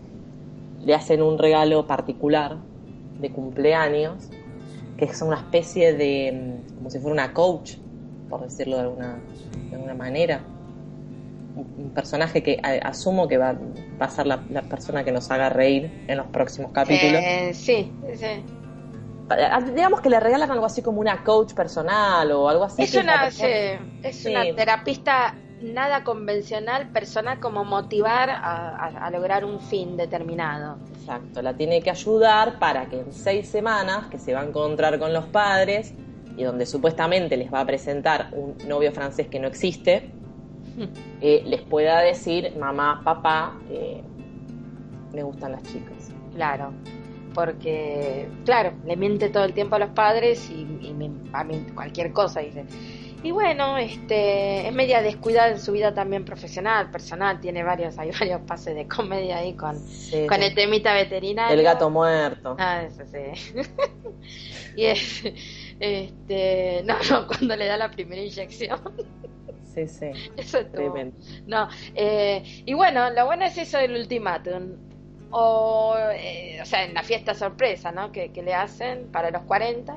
le 0.85 0.94
hacen 0.94 1.22
un 1.22 1.38
regalo 1.38 1.87
particular 1.87 2.59
de 3.20 3.31
cumpleaños, 3.31 4.31
que 4.96 5.07
es 5.07 5.20
una 5.22 5.38
especie 5.38 5.92
de, 5.94 6.55
como 6.76 6.90
si 6.90 7.00
fuera 7.00 7.14
una 7.14 7.35
coach, 7.35 7.74
por 8.29 8.42
decirlo 8.42 8.76
de 8.76 8.85
de 8.85 9.76
alguna 9.76 9.94
manera 9.94 10.44
un 11.56 11.90
personaje 11.94 12.42
que 12.42 12.60
asumo 12.82 13.26
que 13.28 13.38
va, 13.38 13.52
va 14.00 14.06
a 14.06 14.10
ser 14.10 14.26
la, 14.26 14.40
persona 14.68 15.04
que 15.04 15.12
nos 15.12 15.30
haga 15.30 15.48
reír 15.48 16.04
en 16.06 16.16
los 16.16 16.26
próximos 16.26 16.72
capítulos. 16.72 17.20
Eh, 17.22 17.52
sí, 17.54 17.92
sí. 18.14 18.44
Digamos 19.74 20.00
que 20.00 20.10
le 20.10 20.18
regalan 20.18 20.50
algo 20.50 20.66
así 20.66 20.82
como 20.82 21.00
una 21.00 21.22
coach 21.22 21.54
personal 21.54 22.30
o 22.32 22.48
algo 22.48 22.64
así. 22.64 22.82
Es 22.82 22.94
una, 22.94 23.28
es 23.28 24.26
una 24.26 24.54
terapista 24.54 25.34
nada 25.62 26.04
convencional, 26.04 26.88
personal, 26.88 27.38
como 27.38 27.64
motivar 27.64 28.30
a, 28.30 29.10
lograr 29.12 29.44
un 29.44 29.60
fin 29.60 29.96
determinado. 29.96 30.78
Exacto, 30.98 31.42
la 31.42 31.54
tiene 31.54 31.82
que 31.82 31.90
ayudar 31.90 32.58
para 32.58 32.86
que 32.86 33.00
en 33.00 33.12
seis 33.12 33.48
semanas, 33.48 34.06
que 34.06 34.18
se 34.18 34.32
va 34.32 34.40
a 34.40 34.44
encontrar 34.44 34.98
con 34.98 35.12
los 35.12 35.26
padres 35.26 35.94
y 36.36 36.44
donde 36.44 36.66
supuestamente 36.66 37.36
les 37.36 37.52
va 37.52 37.60
a 37.60 37.66
presentar 37.66 38.30
un 38.32 38.56
novio 38.66 38.92
francés 38.92 39.28
que 39.28 39.38
no 39.38 39.48
existe, 39.48 40.10
eh, 41.20 41.42
les 41.46 41.62
pueda 41.62 42.00
decir, 42.00 42.54
mamá, 42.59 43.00
papá, 43.04 43.59
eh, 43.70 44.02
me 45.12 45.22
gustan 45.22 45.52
las 45.52 45.62
chicas. 45.64 46.12
Claro, 46.35 46.72
porque, 47.35 48.28
claro, 48.44 48.72
le 48.85 48.96
miente 48.96 49.28
todo 49.28 49.44
el 49.44 49.52
tiempo 49.52 49.76
a 49.76 49.78
los 49.78 49.90
padres 49.90 50.50
y, 50.50 50.66
a 51.33 51.44
mí 51.44 51.66
cualquier 51.74 52.12
cosa 52.12 52.40
dice. 52.40 52.64
Y 53.22 53.33
bueno, 53.33 53.76
este, 53.76 54.66
es 54.66 54.72
media 54.72 55.02
descuidada 55.02 55.50
en 55.50 55.61
su 55.61 55.72
vida 55.72 55.92
también 55.92 56.24
profesional, 56.24 56.90
personal, 56.90 57.38
tiene 57.38 57.62
varios, 57.62 57.98
hay 57.98 58.11
varios 58.18 58.40
pases 58.42 58.74
de 58.74 58.88
comedia 58.88 59.38
ahí 59.38 59.54
con, 59.54 59.76
con 60.26 60.42
el 60.42 60.54
temita 60.54 60.94
veterinario. 60.94 61.56
El 61.56 61.62
gato 61.62 61.90
muerto. 61.90 62.56
Ah, 62.59 62.83
eso 62.83 63.02
sí. 63.04 63.54
y 64.76 64.87
es, 64.87 65.22
este, 65.78 66.83
no, 66.85 66.94
no, 67.11 67.26
cuando 67.26 67.56
le 67.56 67.66
da 67.66 67.76
la 67.76 67.90
primera 67.90 68.22
inyección. 68.22 68.80
Sí, 69.74 69.87
sí. 69.87 70.06
Eso 70.37 70.59
es 70.59 70.72
tremendo. 70.72 71.16
No, 71.46 71.68
eh, 71.94 72.62
y 72.66 72.74
bueno, 72.74 73.11
lo 73.11 73.26
bueno 73.26 73.44
es 73.44 73.56
eso 73.56 73.78
del 73.78 73.92
ultimátum. 73.92 74.72
O, 75.30 75.96
eh, 76.12 76.59
o 76.61 76.64
sea, 76.64 76.85
en 76.85 76.94
la 76.94 77.04
fiesta 77.04 77.35
sorpresa, 77.35 77.92
¿no? 77.92 78.11
Que, 78.11 78.30
le 78.30 78.54
hacen 78.54 79.11
para 79.12 79.30
los 79.30 79.42
40. 79.42 79.96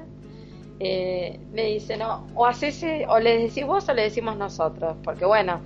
Eh, 0.80 1.40
le 1.54 1.66
dicen, 1.66 2.00
no, 2.00 2.28
o 2.36 2.46
haces, 2.46 2.84
o 3.08 3.20
le 3.20 3.40
decís 3.40 3.66
vos 3.66 3.88
o 3.90 3.94
le 3.94 4.04
decimos 4.04 4.38
nosotros. 4.38 4.96
Porque 5.04 5.26
bueno, 5.26 5.62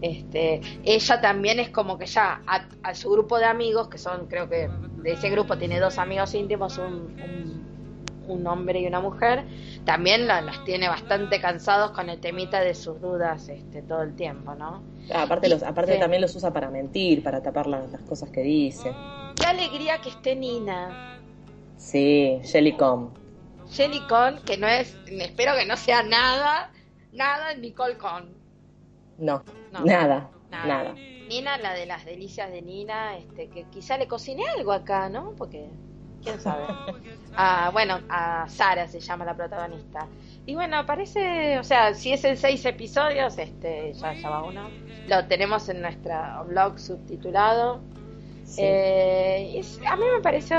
este, 0.00 0.60
ella 0.82 1.20
también 1.20 1.60
es 1.60 1.70
como 1.70 1.96
que 1.96 2.06
ya 2.06 2.42
a, 2.46 2.94
su 2.94 3.10
grupo 3.10 3.38
de 3.38 3.44
amigos, 3.44 3.88
que 3.88 3.98
son, 3.98 4.26
creo 4.26 4.48
que 4.48 4.68
de 5.02 5.12
ese 5.12 5.30
grupo 5.30 5.56
tiene 5.56 5.78
dos 5.78 5.98
amigos 5.98 6.34
íntimos, 6.34 6.78
un 6.78 7.14
un 7.22 7.63
hombre 8.46 8.80
y 8.80 8.86
una 8.86 9.00
mujer, 9.00 9.44
también 9.84 10.26
las 10.26 10.64
tiene 10.64 10.88
bastante 10.88 11.40
cansados 11.40 11.90
con 11.92 12.08
el 12.08 12.20
temita 12.20 12.60
de 12.60 12.74
sus 12.74 13.00
dudas 13.00 13.48
este, 13.48 13.82
todo 13.82 14.02
el 14.02 14.14
tiempo, 14.14 14.54
¿no? 14.54 14.82
Ah, 15.12 15.22
aparte, 15.22 15.48
los, 15.48 15.62
aparte 15.62 15.96
también 15.98 16.22
los 16.22 16.34
usa 16.34 16.52
para 16.52 16.70
mentir, 16.70 17.22
para 17.22 17.42
tapar 17.42 17.66
las, 17.66 17.84
cosas 18.08 18.30
que 18.30 18.42
dice. 18.42 18.92
Qué 19.36 19.46
alegría 19.46 20.00
que 20.00 20.10
esté 20.10 20.34
Nina. 20.34 21.18
Sí, 21.76 22.40
Jelly 22.44 22.72
Con. 22.76 23.10
Jelly 23.70 24.00
Con, 24.08 24.40
que 24.44 24.56
no 24.56 24.66
es, 24.66 24.96
espero 25.06 25.54
que 25.56 25.66
no 25.66 25.76
sea 25.76 26.02
nada, 26.02 26.70
nada 27.12 27.54
Nicole 27.54 27.98
Con. 27.98 28.32
No, 29.18 29.44
nada, 29.84 30.30
nada, 30.50 30.94
Nina, 31.28 31.56
la 31.58 31.72
de 31.72 31.86
las 31.86 32.04
delicias 32.04 32.50
de 32.50 32.62
Nina, 32.62 33.16
este, 33.16 33.48
que 33.48 33.64
quizá 33.64 33.96
le 33.96 34.06
cocine 34.06 34.44
algo 34.56 34.72
acá, 34.72 35.08
¿no? 35.08 35.32
Porque 35.36 35.68
quién 36.24 36.40
sabe. 36.40 36.64
Ah, 37.36 37.70
bueno, 37.72 38.00
a 38.08 38.48
Sara 38.48 38.86
se 38.88 39.00
llama 39.00 39.24
la 39.24 39.34
protagonista. 39.34 40.06
Y 40.46 40.54
bueno, 40.54 40.84
parece, 40.86 41.58
o 41.58 41.64
sea, 41.64 41.94
si 41.94 42.12
es 42.12 42.24
en 42.24 42.36
seis 42.36 42.64
episodios, 42.64 43.38
este, 43.38 43.92
ya, 43.94 44.14
ya 44.14 44.30
va 44.30 44.44
uno. 44.44 44.70
Lo 45.08 45.26
tenemos 45.26 45.68
en 45.68 45.82
nuestro 45.82 46.44
blog 46.46 46.78
subtitulado. 46.78 47.80
Eh, 48.58 49.62
a 49.86 49.96
mí 49.96 50.04
me 50.14 50.20
pareció, 50.20 50.56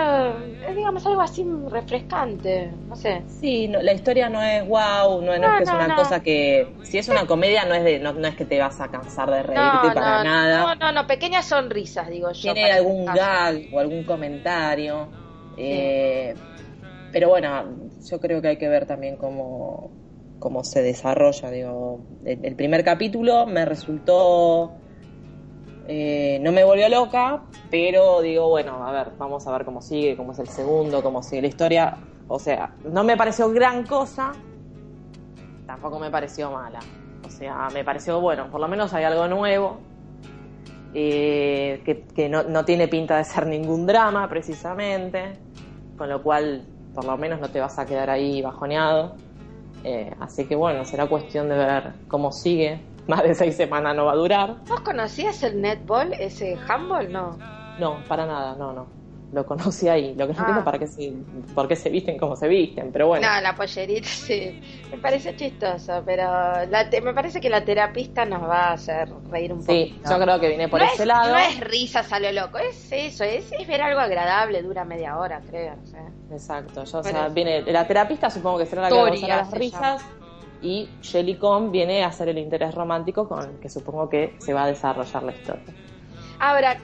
digamos, 0.75 1.05
algo 1.05 1.21
así 1.21 1.45
refrescante, 1.69 2.71
no 2.87 2.95
sé. 2.95 3.21
Sí, 3.39 3.67
la 3.67 3.93
historia 3.93 4.27
no 4.27 4.41
es 4.41 4.67
wow, 4.67 5.21
no, 5.21 5.33
es 5.33 5.39
que 5.39 5.63
es 5.63 5.69
una 5.69 5.95
cosa 5.95 6.21
que, 6.21 6.67
si 6.83 6.97
es 6.97 7.07
una 7.07 7.25
comedia 7.25 7.63
no 7.63 7.75
es 7.75 7.83
de, 7.83 7.99
no, 7.99 8.27
es 8.27 8.35
que 8.35 8.45
te 8.45 8.59
vas 8.59 8.81
a 8.81 8.89
cansar 8.89 9.29
de 9.29 9.43
reírte 9.43 9.91
para 9.93 10.23
nada. 10.23 10.59
No, 10.61 10.75
no, 10.75 10.91
no, 10.91 11.07
pequeñas 11.07 11.45
sonrisas, 11.45 12.09
digo 12.09 12.31
yo. 12.31 12.53
Tiene 12.53 12.71
algún 12.71 13.05
gag 13.05 13.67
o 13.71 13.79
algún 13.79 14.03
comentario. 14.03 15.07
Eh, 15.57 16.33
pero 17.11 17.29
bueno, 17.29 17.63
yo 18.03 18.19
creo 18.19 18.41
que 18.41 18.49
hay 18.49 18.57
que 18.57 18.67
ver 18.67 18.85
también 18.85 19.17
cómo, 19.17 19.91
cómo 20.39 20.63
se 20.63 20.81
desarrolla. 20.81 21.49
Digo, 21.49 22.01
el, 22.25 22.55
primer 22.55 22.83
capítulo 22.83 23.45
me 23.45 23.65
resultó. 23.65 24.73
Eh, 25.87 26.39
no 26.41 26.51
me 26.51 26.63
volvió 26.63 26.89
loca, 26.89 27.43
pero 27.69 28.21
digo, 28.21 28.49
bueno, 28.49 28.85
a 28.85 28.91
ver, 28.91 29.11
vamos 29.17 29.45
a 29.45 29.51
ver 29.51 29.65
cómo 29.65 29.81
sigue, 29.81 30.17
cómo 30.17 30.31
es 30.31 30.39
el 30.39 30.47
segundo, 30.47 31.03
cómo 31.03 31.21
sigue 31.21 31.43
la 31.43 31.47
historia. 31.47 31.97
O 32.27 32.39
sea, 32.39 32.75
no 32.83 33.03
me 33.03 33.15
pareció 33.15 33.49
gran 33.51 33.85
cosa. 33.85 34.31
tampoco 35.67 35.99
me 35.99 36.09
pareció 36.09 36.51
mala. 36.51 36.79
O 37.25 37.29
sea, 37.29 37.67
me 37.73 37.83
pareció, 37.83 38.19
bueno, 38.19 38.49
por 38.49 38.61
lo 38.61 38.67
menos 38.67 38.93
hay 38.93 39.03
algo 39.03 39.27
nuevo, 39.27 39.79
eh, 40.97 41.81
que, 42.15 42.29
no, 42.29 42.63
tiene 42.63 42.87
pinta 42.87 43.17
de 43.17 43.25
ser 43.25 43.47
ningún 43.47 43.85
drama 43.85 44.29
precisamente, 44.29 45.33
con 45.97 46.09
lo 46.09 46.21
cual 46.21 46.65
por 46.93 47.05
lo 47.05 47.17
menos 47.17 47.39
no 47.39 47.49
te 47.49 47.59
vas 47.59 47.77
a 47.79 47.85
quedar 47.85 48.09
ahí 48.09 48.41
bajoneado. 48.41 49.15
Eh, 49.83 50.11
así 50.19 50.45
que 50.45 50.55
bueno, 50.55 50.83
será 50.85 51.07
cuestión 51.07 51.49
de 51.49 51.57
ver 51.57 51.93
cómo 52.07 52.31
sigue. 52.31 52.81
Más 53.07 53.23
de 53.23 53.35
seis 53.35 53.55
semanas 53.55 53.95
no 53.95 54.05
va 54.05 54.13
a 54.13 54.15
durar. 54.15 54.55
¿Vos 54.67 54.81
conocías 54.81 55.43
el 55.43 55.61
netball, 55.61 56.13
ese 56.13 56.57
handball? 56.67 57.11
No. 57.11 57.37
No, 57.79 57.99
para 58.07 58.25
nada, 58.25 58.55
no, 58.55 58.73
no 58.73 59.04
lo 59.31 59.45
conocí 59.45 59.87
ahí. 59.87 60.15
Lo 60.15 60.27
que 60.27 60.33
no 60.33 60.39
entiendo 60.39 60.61
ah. 60.61 60.65
para 60.65 60.79
qué 60.79 60.87
se, 60.87 61.13
por 61.53 61.67
qué 61.67 61.75
se 61.75 61.89
visten 61.89 62.17
como 62.17 62.35
se 62.35 62.47
visten, 62.47 62.91
pero 62.91 63.07
bueno. 63.07 63.27
No, 63.27 63.41
la 63.41 63.55
pollerita 63.55 64.07
sí. 64.09 64.59
Me 64.91 64.97
parece 64.97 65.35
chistoso, 65.35 66.03
pero 66.05 66.23
la 66.23 66.89
me 67.03 67.13
parece 67.13 67.41
que 67.41 67.49
la 67.49 67.63
terapista 67.63 68.25
nos 68.25 68.43
va 68.43 68.69
a 68.69 68.73
hacer 68.73 69.09
reír 69.29 69.53
un 69.53 69.59
poco. 69.59 69.71
Sí, 69.71 69.99
yo 70.09 70.19
creo 70.19 70.39
que 70.39 70.47
viene 70.49 70.69
por 70.69 70.81
ese 70.81 71.05
lado. 71.05 71.33
No 71.33 71.37
es 71.37 71.59
risas 71.59 72.11
a 72.11 72.19
lo 72.19 72.31
loco, 72.31 72.57
es 72.57 72.91
eso, 72.91 73.23
es, 73.23 73.51
es 73.51 73.67
ver 73.67 73.81
algo 73.81 73.99
agradable, 73.99 74.61
dura 74.61 74.85
media 74.85 75.17
hora, 75.17 75.41
creo. 75.47 75.75
Exacto, 76.31 76.83
yo, 76.83 76.99
o 76.99 77.03
sea, 77.03 77.27
viene, 77.29 77.61
la 77.61 77.85
terapista 77.87 78.29
supongo 78.29 78.59
que 78.59 78.65
será 78.65 78.83
la 78.83 78.89
que 78.89 78.95
va 78.95 79.07
a 79.07 79.11
usar 79.11 79.29
las 79.29 79.51
risas. 79.51 80.05
Y 80.61 80.89
Shelly 81.01 81.35
Cohn 81.35 81.71
viene 81.71 82.03
a 82.03 82.07
hacer 82.07 82.29
el 82.29 82.39
interés 82.39 82.73
romántico 82.73 83.27
con 83.27 83.59
que 83.59 83.69
supongo 83.69 84.09
que 84.09 84.35
se 84.39 84.53
va 84.53 84.63
a 84.63 84.67
desarrollar 84.67 85.21
la 85.21 85.31
historia. 85.33 85.63
Ahora, 86.39 86.77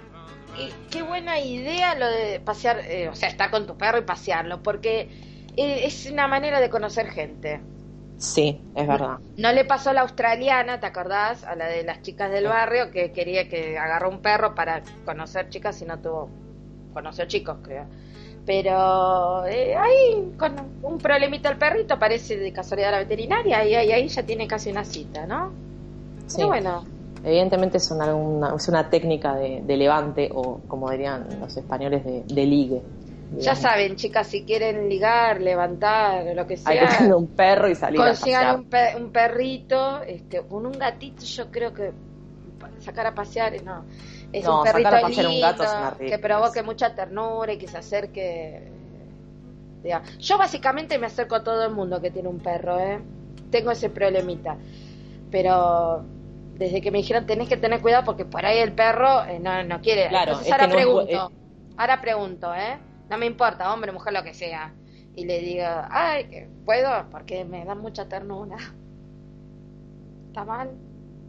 qué 0.89 1.01
buena 1.01 1.39
idea 1.39 1.95
lo 1.95 2.07
de 2.07 2.39
pasear, 2.39 2.79
eh, 2.79 3.09
o 3.09 3.15
sea, 3.15 3.29
estar 3.29 3.51
con 3.51 3.67
tu 3.67 3.77
perro 3.77 3.99
y 3.99 4.01
pasearlo, 4.01 4.61
porque 4.61 5.09
eh, 5.57 5.85
es 5.85 6.09
una 6.11 6.27
manera 6.27 6.59
de 6.59 6.69
conocer 6.69 7.07
gente. 7.07 7.61
Sí, 8.17 8.61
es 8.75 8.87
verdad. 8.87 9.17
No, 9.37 9.51
le 9.51 9.65
pasó 9.65 9.89
a 9.89 9.93
la 9.93 10.01
australiana, 10.01 10.79
¿te 10.79 10.85
acordás? 10.85 11.43
A 11.43 11.55
la 11.55 11.65
de 11.65 11.83
las 11.83 12.03
chicas 12.03 12.31
del 12.31 12.45
barrio 12.45 12.91
que 12.91 13.11
quería 13.11 13.49
que 13.49 13.79
agarró 13.79 14.09
un 14.09 14.21
perro 14.21 14.53
para 14.53 14.83
conocer 15.05 15.49
chicas 15.49 15.81
y 15.81 15.85
no 15.85 15.97
tuvo, 15.99 16.29
conoció 16.93 17.25
chicos, 17.25 17.57
creo. 17.63 17.85
Pero 18.45 19.45
eh, 19.45 19.75
ahí, 19.75 20.33
con 20.37 20.55
un 20.83 20.97
problemita 20.99 21.49
el 21.49 21.57
perrito, 21.57 21.97
parece 21.97 22.37
de 22.37 22.53
casualidad 22.53 22.89
a 22.89 22.91
la 22.93 22.99
veterinaria 22.99 23.65
y 23.65 23.73
ahí, 23.73 23.91
ahí 23.91 24.07
ya 24.07 24.23
tiene 24.23 24.47
casi 24.47 24.69
una 24.69 24.83
cita, 24.83 25.25
¿no? 25.25 25.51
Sí. 26.27 26.43
bueno. 26.43 26.85
Evidentemente 27.23 27.77
es 27.77 27.91
una, 27.91 28.55
es 28.55 28.67
una 28.67 28.89
técnica 28.89 29.35
de, 29.35 29.77
levante 29.77 30.29
o, 30.33 30.59
como 30.67 30.89
dirían 30.89 31.27
los 31.39 31.55
españoles, 31.55 32.03
de, 32.03 32.45
ligue. 32.45 32.81
Ya 33.37 33.55
saben, 33.55 33.95
chicas, 33.95 34.27
si 34.27 34.43
quieren 34.43 34.89
ligar, 34.89 35.39
levantar, 35.39 36.35
lo 36.35 36.45
que 36.47 36.57
sea. 36.57 36.71
Hay 36.71 36.79
que 36.79 36.97
tener 36.97 37.13
un 37.13 37.27
perro 37.27 37.69
y 37.69 37.75
salir 37.75 38.01
a 38.01 38.05
pasear. 38.05 38.55
Un, 38.55 38.67
un 39.03 39.11
perrito, 39.11 40.01
este, 40.01 40.41
con 40.41 40.65
un 40.65 40.73
gatito, 40.73 41.23
yo 41.23 41.49
creo 41.49 41.73
que 41.73 41.91
sacar 42.79 43.05
a 43.05 43.13
pasear, 43.13 43.61
no. 43.63 43.85
Es 44.33 44.47
un 44.47 44.63
perrito 44.63 45.07
lindo, 45.07 45.55
que 45.99 46.17
provoque 46.19 46.63
mucha 46.63 46.95
ternura 46.95 47.53
y 47.53 47.57
que 47.57 47.67
se 47.67 47.77
acerque. 47.77 48.71
Yo 50.19 50.37
básicamente 50.37 50.97
me 50.97 51.07
acerco 51.07 51.35
a 51.35 51.43
todo 51.43 51.65
el 51.65 51.71
mundo 51.71 52.01
que 52.01 52.11
tiene 52.11 52.29
un 52.29 52.39
perro, 52.39 52.79
¿eh? 52.79 52.99
Tengo 53.49 53.71
ese 53.71 53.89
problemita. 53.89 54.55
Pero 55.29 56.03
desde 56.61 56.79
que 56.79 56.91
me 56.91 56.99
dijeron 56.99 57.25
tenés 57.25 57.49
que 57.49 57.57
tener 57.57 57.81
cuidado 57.81 58.05
porque 58.05 58.23
por 58.23 58.45
ahí 58.45 58.59
el 58.59 58.73
perro 58.73 59.25
eh, 59.25 59.39
no, 59.39 59.63
no 59.63 59.81
quiere. 59.81 60.09
Claro, 60.09 60.33
Entonces 60.33 60.51
ahora 60.51 60.69
pregunto, 60.69 61.31
ahora 61.75 62.01
pregunto, 62.01 62.53
¿eh? 62.53 62.77
No 63.09 63.17
me 63.17 63.25
importa, 63.25 63.73
hombre, 63.73 63.91
mujer, 63.91 64.13
lo 64.13 64.23
que 64.23 64.35
sea. 64.35 64.71
Y 65.15 65.25
le 65.25 65.39
digo, 65.39 65.65
ay, 65.89 66.47
¿puedo? 66.63 67.09
Porque 67.09 67.43
me 67.45 67.65
da 67.65 67.73
mucha 67.73 68.07
ternura. 68.07 68.57
¿Está 70.27 70.45
mal? 70.45 70.69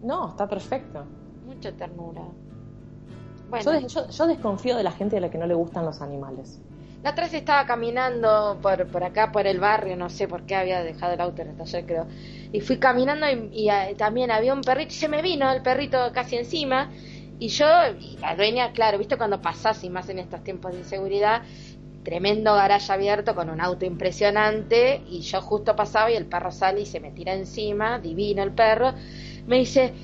No, 0.03 0.29
está 0.29 0.47
perfecto. 0.47 1.05
Mucha 1.47 1.73
ternura. 1.73 2.23
Bueno. 3.49 3.81
Yo, 3.89 4.09
yo, 4.09 4.27
desconfío 4.27 4.77
de 4.77 4.83
la 4.83 4.93
gente 4.93 5.17
a 5.17 5.21
la 5.21 5.31
que 5.31 5.39
no 5.39 5.47
le 5.47 5.55
gustan 5.55 5.87
los 5.87 6.03
animales. 6.03 6.61
La 7.03 7.13
vez 7.13 7.35
estaba 7.35 7.67
caminando 7.67 8.61
por, 8.63 8.89
por 8.91 9.03
acá, 9.03 9.33
por 9.33 9.47
el 9.49 9.59
barrio, 9.59 9.97
no 9.97 10.09
sé 10.09 10.29
por 10.29 10.47
qué 10.47 10.55
había 10.55 10.83
dejado 10.85 11.15
el 11.15 11.21
auto 11.21 11.43
en 11.43 11.49
el 11.49 11.57
taller, 11.57 11.85
creo. 11.85 12.09
Y 12.53 12.61
fui 12.61 12.79
caminando 12.79 13.27
y, 13.29 13.69
eh, 13.71 13.95
también 13.99 14.31
había 14.31 14.55
un 14.55 14.65
perrito 14.65 14.93
y 14.93 14.97
se 14.97 15.09
me 15.09 15.21
vino 15.23 15.51
el 15.53 15.63
perrito 15.63 16.13
casi 16.13 16.37
encima. 16.37 16.93
Y 17.39 17.49
yo, 17.49 17.67
y 17.99 18.19
la 18.19 18.37
dueña, 18.37 18.73
claro, 18.73 18.99
viste 18.99 19.17
cuando 19.17 19.41
pasás 19.43 19.83
y 19.83 19.91
más 19.91 20.09
en 20.11 20.21
estos 20.21 20.45
tiempos 20.45 20.73
de 20.73 20.79
inseguridad, 20.79 21.43
tremendo 22.05 22.55
garaje 22.55 22.93
abierto 22.93 23.35
con 23.35 23.51
un 23.51 23.61
auto 23.61 23.85
impresionante 23.85 25.03
y 25.07 25.23
yo 25.23 25.41
justo 25.41 25.75
pasaba 25.77 26.11
y 26.11 26.17
el 26.17 26.29
perro 26.29 26.51
sale 26.53 26.83
y 26.83 26.87
se 26.87 27.01
me 27.01 27.13
tira 27.13 27.35
encima, 27.35 27.99
divino 27.99 28.43
el 28.45 28.55
perro. 28.55 28.95
Me 29.47 29.59
dice, 29.59 29.95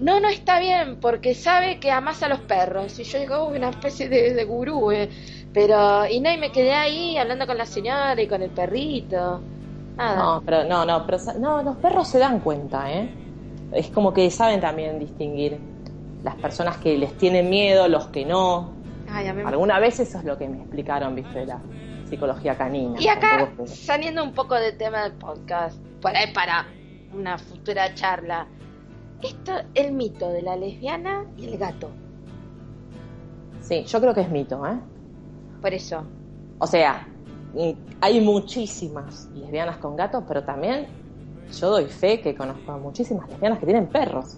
no, 0.00 0.20
no 0.20 0.28
está 0.28 0.58
bien 0.58 0.96
porque 1.00 1.34
sabe 1.34 1.78
que 1.78 1.90
amas 1.90 2.22
a 2.22 2.28
los 2.28 2.40
perros. 2.40 2.98
Y 2.98 3.04
yo 3.04 3.18
digo, 3.18 3.46
una 3.46 3.70
especie 3.70 4.08
de, 4.08 4.34
de 4.34 4.44
gurú. 4.44 4.90
Eh. 4.90 5.08
Pero, 5.52 6.06
y 6.06 6.20
no, 6.20 6.32
y 6.32 6.38
me 6.38 6.50
quedé 6.50 6.72
ahí 6.72 7.16
hablando 7.16 7.46
con 7.46 7.56
la 7.56 7.66
señora 7.66 8.20
y 8.20 8.26
con 8.26 8.42
el 8.42 8.50
perrito. 8.50 9.40
Nada. 9.96 10.16
No, 10.16 10.42
pero 10.44 10.64
no, 10.64 10.84
no, 10.84 11.06
pero 11.06 11.18
no, 11.38 11.62
los 11.62 11.76
perros 11.76 12.08
se 12.08 12.18
dan 12.18 12.40
cuenta, 12.40 12.92
¿eh? 12.92 13.08
Es 13.72 13.88
como 13.90 14.12
que 14.12 14.28
saben 14.30 14.60
también 14.60 14.98
distinguir 14.98 15.58
las 16.24 16.34
personas 16.36 16.78
que 16.78 16.98
les 16.98 17.16
tienen 17.16 17.48
miedo, 17.48 17.86
los 17.86 18.08
que 18.08 18.24
no. 18.24 18.72
Ay, 19.08 19.28
Alguna 19.28 19.78
vez 19.78 20.00
eso 20.00 20.18
es 20.18 20.24
lo 20.24 20.36
que 20.36 20.48
me 20.48 20.58
explicaron, 20.58 21.14
viste, 21.14 21.40
de 21.40 21.46
la 21.46 21.60
psicología 22.08 22.56
canina. 22.56 23.00
Y 23.00 23.08
acá, 23.08 23.48
saliendo 23.66 24.24
un 24.24 24.32
poco 24.32 24.54
del 24.54 24.76
tema 24.76 25.04
del 25.04 25.12
podcast, 25.12 25.78
por 26.00 26.16
ahí 26.16 26.32
para 26.32 26.66
una 27.12 27.38
futura 27.38 27.94
charla, 27.94 28.48
esto, 29.22 29.52
el 29.74 29.92
mito 29.92 30.28
de 30.28 30.42
la 30.42 30.56
lesbiana 30.56 31.24
y 31.36 31.46
el 31.46 31.58
gato. 31.58 31.90
Sí, 33.60 33.84
yo 33.84 34.00
creo 34.00 34.14
que 34.14 34.20
es 34.20 34.30
mito, 34.30 34.66
¿eh? 34.66 34.78
por 35.64 35.72
eso. 35.72 36.04
O 36.58 36.66
sea, 36.66 37.08
hay 38.02 38.20
muchísimas 38.20 39.30
lesbianas 39.34 39.78
con 39.78 39.96
gatos, 39.96 40.22
pero 40.28 40.44
también 40.44 40.86
yo 41.58 41.70
doy 41.70 41.86
fe 41.86 42.20
que 42.20 42.34
conozco 42.34 42.72
a 42.72 42.76
muchísimas 42.76 43.30
lesbianas 43.30 43.58
que 43.58 43.64
tienen 43.64 43.86
perros. 43.86 44.36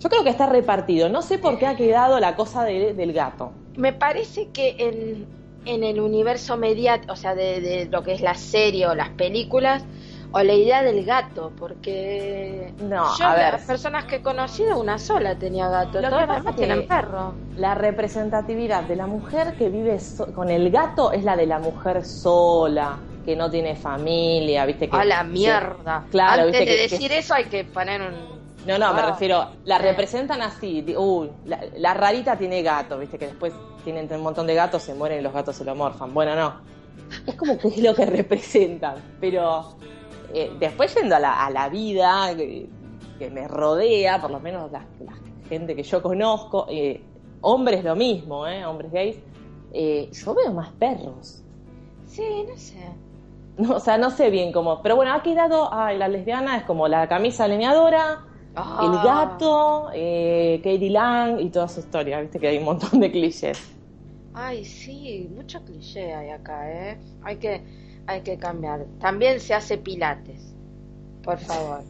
Yo 0.00 0.08
creo 0.08 0.24
que 0.24 0.30
está 0.30 0.46
repartido. 0.46 1.10
No 1.10 1.20
sé 1.20 1.36
por 1.36 1.58
qué 1.58 1.66
ha 1.66 1.76
quedado 1.76 2.18
la 2.20 2.36
cosa 2.36 2.64
del 2.64 3.12
gato. 3.12 3.52
Me 3.76 3.92
parece 3.92 4.48
que 4.48 4.76
en, 4.78 5.26
en 5.66 5.84
el 5.84 6.00
universo 6.00 6.56
mediático, 6.56 7.12
o 7.12 7.16
sea, 7.16 7.34
de, 7.34 7.60
de, 7.60 7.84
lo 7.84 8.02
que 8.02 8.14
es 8.14 8.22
la 8.22 8.34
serie 8.34 8.86
o 8.86 8.94
las 8.94 9.10
películas, 9.10 9.84
o 10.32 10.42
la 10.42 10.54
idea 10.54 10.82
del 10.82 11.04
gato, 11.04 11.52
porque 11.58 12.72
no, 12.80 13.16
yo 13.18 13.24
a 13.24 13.34
ver, 13.34 13.52
las 13.52 13.62
personas 13.62 14.06
que 14.06 14.16
he 14.16 14.22
conocido 14.22 14.78
una 14.78 14.98
sola 14.98 15.36
tenía 15.36 15.68
gato, 15.68 16.00
lo 16.00 16.08
todas 16.08 16.44
las 16.44 16.56
tienen 16.56 16.86
perro. 16.88 17.34
La 17.56 17.74
representatividad 17.74 18.84
de 18.84 18.96
la 18.96 19.06
mujer 19.06 19.54
que 19.56 19.68
vive 19.68 19.98
con 20.34 20.50
el 20.50 20.70
gato 20.70 21.12
es 21.12 21.24
la 21.24 21.36
de 21.36 21.46
la 21.46 21.58
mujer 21.58 22.04
sola, 22.04 22.98
que 23.24 23.36
no 23.36 23.50
tiene 23.50 23.76
familia, 23.76 24.64
¿viste 24.64 24.88
que 24.88 24.96
A 24.96 25.04
la 25.04 25.22
mierda. 25.22 26.04
claro, 26.10 26.44
Antes 26.44 26.66
de 26.66 26.76
decir 26.76 27.12
eso 27.12 27.34
hay 27.34 27.44
que 27.44 27.64
poner 27.64 28.00
un 28.00 28.42
no, 28.66 28.78
no, 28.78 28.94
me 28.94 29.00
ah. 29.00 29.10
refiero, 29.10 29.48
la 29.64 29.78
representan 29.78 30.40
así, 30.40 30.84
uy, 30.96 31.30
la, 31.44 31.94
rarita 31.94 32.36
tiene 32.36 32.62
gato, 32.62 32.96
viste 32.98 33.18
que 33.18 33.26
después 33.26 33.52
tienen 33.82 34.08
un 34.12 34.20
montón 34.20 34.46
de 34.46 34.54
gatos, 34.54 34.82
se 34.82 34.94
mueren 34.94 35.18
y 35.18 35.22
los 35.22 35.32
gatos 35.32 35.56
se 35.56 35.64
lo 35.64 35.74
morfan. 35.74 36.14
Bueno, 36.14 36.36
no. 36.36 36.60
Es 37.26 37.34
como 37.34 37.58
que 37.58 37.68
es 37.68 37.78
lo 37.78 37.94
que 37.94 38.06
representan, 38.06 38.96
pero 39.20 39.76
eh, 40.34 40.52
después 40.58 40.94
yendo 40.94 41.16
a 41.16 41.18
la, 41.18 41.44
a 41.44 41.50
la 41.50 41.68
vida 41.68 42.34
que, 42.36 42.68
me 43.30 43.46
rodea, 43.46 44.20
por 44.20 44.32
lo 44.32 44.40
menos 44.40 44.72
la, 44.72 44.84
gente 45.48 45.76
que 45.76 45.84
yo 45.84 46.02
conozco, 46.02 46.66
eh, 46.68 47.00
hombres 47.40 47.84
lo 47.84 47.94
mismo, 47.94 48.46
¿eh? 48.48 48.64
hombres 48.66 48.90
gays, 48.90 49.16
yo 49.72 50.34
veo 50.34 50.52
más 50.52 50.72
perros. 50.72 51.44
Sí, 52.06 52.24
no 52.48 52.56
sé. 52.56 52.80
No, 53.58 53.76
o 53.76 53.80
sea, 53.80 53.96
no 53.96 54.10
sé 54.10 54.30
bien 54.30 54.50
cómo. 54.50 54.82
Pero 54.82 54.96
bueno, 54.96 55.12
ha 55.12 55.22
quedado. 55.22 55.72
Ay, 55.72 55.98
la 55.98 56.08
lesbiana 56.08 56.56
es 56.56 56.64
como 56.64 56.88
la 56.88 57.06
camisa 57.06 57.46
leñadora, 57.46 58.24
ah. 58.56 58.80
el 58.82 58.92
gato, 59.04 59.86
Katie 59.88 60.90
Lang 60.90 61.38
y 61.40 61.50
toda 61.50 61.68
su 61.68 61.80
historia. 61.80 62.20
Viste 62.20 62.40
que 62.40 62.48
hay 62.48 62.58
un 62.58 62.64
montón 62.64 62.98
de 62.98 63.10
clichés. 63.10 63.72
Ay, 64.34 64.64
sí, 64.64 65.28
mucho 65.34 65.62
cliché 65.64 66.14
hay 66.14 66.30
acá, 66.30 66.70
¿eh? 66.70 66.98
Hay 67.22 67.36
que 67.36 67.62
hay 68.06 68.22
que 68.22 68.38
cambiar. 68.38 68.86
También 69.00 69.40
se 69.40 69.54
hace 69.54 69.78
pilates, 69.78 70.54
por 71.22 71.38
favor. 71.38 71.82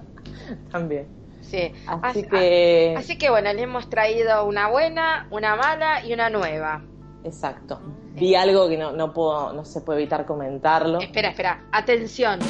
También. 0.70 1.06
Sí. 1.40 1.72
Así, 1.86 2.22
que... 2.22 2.94
Así 2.96 3.18
que 3.18 3.30
bueno, 3.30 3.52
le 3.52 3.62
hemos 3.62 3.90
traído 3.90 4.46
una 4.46 4.70
buena, 4.70 5.26
una 5.30 5.56
mala 5.56 6.04
y 6.04 6.12
una 6.14 6.30
nueva. 6.30 6.82
Exacto. 7.24 7.80
Vi 8.14 8.34
algo 8.34 8.68
que 8.68 8.76
no, 8.76 8.92
no 8.92 9.12
puedo, 9.12 9.52
no 9.52 9.64
se 9.64 9.80
puede 9.80 10.00
evitar 10.00 10.26
comentarlo. 10.26 11.00
Espera, 11.00 11.28
espera. 11.28 11.64
Atención. 11.72 12.40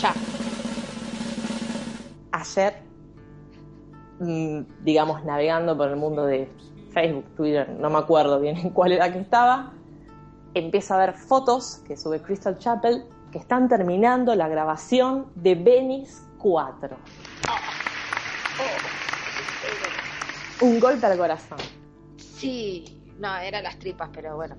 Ya. 0.00 0.14
Ayer, 2.32 2.74
mm, 4.20 4.60
digamos, 4.82 5.24
navegando 5.24 5.76
por 5.76 5.88
el 5.88 5.96
mundo 5.96 6.26
de 6.26 6.48
Facebook, 6.92 7.24
Twitter, 7.36 7.68
no 7.70 7.90
me 7.90 7.98
acuerdo 7.98 8.40
bien 8.40 8.56
en 8.56 8.70
cuál 8.70 8.92
era 8.92 9.12
que 9.12 9.18
estaba, 9.18 9.72
empiezo 10.54 10.94
a 10.94 10.98
ver 10.98 11.14
fotos 11.14 11.82
que 11.86 11.96
sube 11.96 12.20
Crystal 12.20 12.58
Chapel 12.58 13.04
que 13.30 13.38
están 13.38 13.68
terminando 13.68 14.34
la 14.34 14.48
grabación 14.48 15.26
de 15.34 15.54
Venice 15.54 16.22
4. 16.38 16.96
Un 20.62 20.80
golpe 20.80 21.06
al 21.06 21.16
corazón. 21.16 21.58
Sí, 22.16 22.84
no, 23.18 23.36
eran 23.38 23.62
las 23.62 23.78
tripas, 23.78 24.10
pero 24.12 24.36
bueno. 24.36 24.56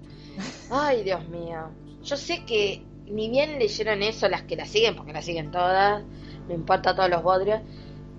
Ay, 0.72 1.04
Dios 1.04 1.28
mío. 1.30 1.70
Yo 2.02 2.18
sé 2.18 2.46
que 2.46 2.84
ni 3.08 3.30
bien 3.30 3.60
leyeron 3.60 4.02
eso 4.02 4.30
las 4.30 4.44
que 4.44 4.56
la 4.56 4.66
siguen, 4.66 4.96
porque 4.96 5.14
la 5.14 5.22
siguen 5.22 5.52
todas, 5.52 6.04
no 6.48 6.54
importa 6.54 6.96
todos 6.96 7.10
los 7.10 7.22
bodrios, 7.22 7.62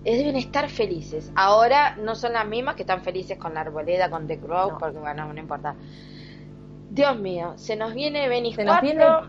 deben 0.05 0.37
estar 0.37 0.69
felices. 0.69 1.33
Ahora 1.35 1.97
no 1.97 2.15
son 2.15 2.35
las 2.35 2.47
mismas 2.47 2.75
que 2.75 2.83
están 2.83 3.03
felices 3.03 3.39
con 3.39 3.55
la 3.55 3.61
arboleda, 3.61 4.11
con 4.11 4.27
The 4.27 4.39
Crow, 4.39 4.79
porque 4.79 4.99
bueno, 4.99 5.33
no 5.33 5.41
importa. 5.41 5.75
Dios 6.93 7.19
mío, 7.19 7.55
se 7.57 7.75
nos 7.75 7.95
viene 7.95 8.29
Venice 8.29 8.67
4. 8.67 9.23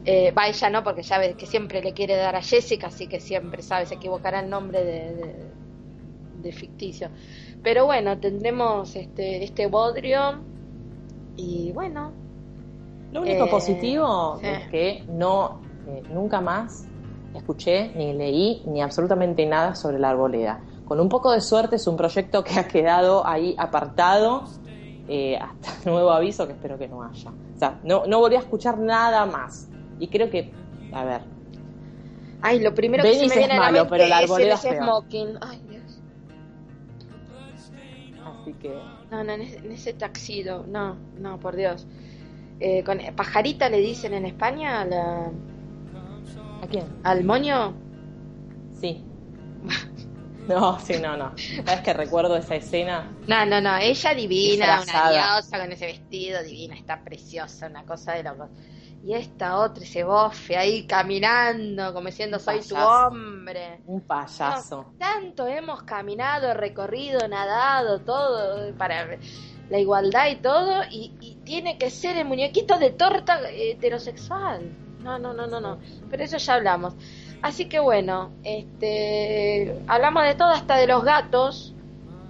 Eh, 0.05 0.33
va 0.33 0.49
ella 0.49 0.71
no, 0.71 0.83
porque 0.83 1.03
ya 1.03 1.19
ves 1.19 1.37
que 1.37 1.47
siempre 1.47 1.81
le 1.81 1.93
quiere 1.93 2.17
dar 2.17 2.35
a 2.35 2.43
Jessica, 2.43 2.89
así 2.89 3.07
que 3.07 3.21
siempre 3.21 3.63
sabe, 3.63 3.87
se 3.87 3.95
equivocará 3.95 4.41
el 4.41 4.51
nombre 4.51 4.83
de 6.43 6.53
ficticio. 6.53 7.09
Pero 7.63 7.87
bueno, 7.87 8.19
tendremos 8.19 8.97
este, 8.97 9.45
este 9.45 9.67
bodrio 9.67 10.41
y 11.37 11.73
bueno. 11.73 12.13
Lo 13.13 13.21
único 13.21 13.45
eh, 13.45 13.51
positivo 13.51 14.41
es 14.43 14.69
que 14.69 15.05
no, 15.09 15.61
eh, 15.87 16.03
nunca 16.11 16.41
más 16.41 16.87
escuché, 17.35 17.93
ni 17.95 18.13
leí, 18.15 18.63
ni 18.67 18.83
absolutamente 18.83 19.47
nada 19.47 19.75
sobre 19.75 19.99
la 19.99 20.11
arboleda. 20.11 20.61
Con 20.87 20.99
un 20.99 21.09
poco 21.09 21.31
de 21.31 21.41
suerte 21.41 21.77
es 21.77 21.87
un 21.87 21.97
proyecto 21.97 22.43
que 22.43 22.59
ha 22.59 22.67
quedado 22.67 23.27
ahí 23.27 23.55
apartado 23.59 24.45
eh, 25.09 25.39
hasta 25.39 25.71
nuevo 25.91 26.11
aviso 26.11 26.47
que 26.47 26.55
espero 26.55 26.79
que 26.79 26.89
no 26.89 27.03
haya. 27.03 27.31
O 27.31 27.59
sea, 27.59 27.81
no, 27.85 28.05
no 28.07 28.19
volví 28.19 28.37
a 28.37 28.41
escuchar 28.41 28.79
nada 28.79 29.25
más. 29.27 29.69
Y 29.99 30.09
creo 30.09 30.31
que, 30.31 30.53
a 30.93 31.05
ver. 31.05 31.23
Ay, 32.41 32.61
lo 32.61 32.75
primero 32.75 33.03
que 33.05 33.15
se 33.15 33.29
me 33.29 33.37
viene 33.37 33.55
a 33.55 33.61
la 33.61 33.71
mente 33.71 33.89
pero 33.91 34.07
la 34.07 34.19
arboleda 34.19 34.55
es, 34.55 34.61
Smoking. 34.61 35.39
Ay, 35.41 35.61
no, 39.11 39.25
no, 39.25 39.33
en 39.33 39.73
ese, 39.73 39.93
taxido, 39.93 40.65
no, 40.67 40.97
no, 41.19 41.39
por 41.39 41.57
Dios. 41.57 41.87
Eh, 42.61 42.83
con, 42.85 42.99
¿Pajarita 43.17 43.69
le 43.69 43.79
dicen 43.79 44.15
en 44.15 44.27
España 44.27 44.81
a 44.81 44.85
la... 44.85 45.33
¿A 46.63 46.67
quién? 46.71 46.85
¿Al 47.03 47.25
moño? 47.25 47.75
Sí. 48.81 49.05
No, 50.49 50.77
sí, 50.81 50.95
no, 51.01 51.17
no. 51.17 51.33
¿Sabes 51.65 51.83
que 51.83 51.93
recuerdo 51.93 52.37
esa 52.37 52.57
escena? 52.57 53.17
No, 53.29 53.47
no, 53.47 53.61
no. 53.61 53.77
Ella 53.77 54.13
divina, 54.13 54.83
una 54.83 55.11
diosa 55.13 55.61
con 55.61 55.71
ese 55.71 55.87
vestido 55.87 56.43
divina, 56.43 56.75
está 56.75 57.05
preciosa, 57.05 57.69
una 57.69 57.85
cosa 57.85 58.15
de 58.15 58.25
locos 58.25 58.51
y 59.05 59.15
esta 59.15 59.59
otra, 59.59 59.83
ese 59.83 60.05
bofe 60.05 60.57
ahí 60.57 60.87
caminando, 60.87 61.93
como 61.93 62.07
diciendo 62.07 62.39
soy 62.39 62.61
tu 62.61 62.77
hombre. 62.77 63.81
Un 63.87 64.01
payaso. 64.03 64.93
tanto 64.99 65.47
hemos 65.47 65.83
caminado, 65.83 66.55
recorrido, 66.55 67.27
nadado, 67.27 68.01
todo 68.01 68.73
para 68.77 69.19
la 69.69 69.79
igualdad 69.79 70.29
y 70.31 70.37
todo, 70.37 70.83
y, 70.89 71.39
tiene 71.45 71.77
que 71.77 71.91
ser 71.91 72.17
el 72.17 72.27
muñequito 72.27 72.79
de 72.79 72.91
torta 72.91 73.41
heterosexual. 73.51 74.77
No, 75.01 75.19
no, 75.19 75.33
no, 75.33 75.49
no, 75.49 75.61
no. 75.61 75.79
Pero 76.09 76.23
eso 76.23 76.37
ya 76.37 76.55
hablamos. 76.55 76.95
Así 77.43 77.69
que 77.69 77.81
bueno, 77.81 78.31
este, 78.45 79.83
hablamos 79.89 80.23
de 80.23 80.37
todo, 80.37 80.51
hasta 80.51 80.77
de 80.77 80.87
los 80.87 81.03
gatos. 81.03 81.75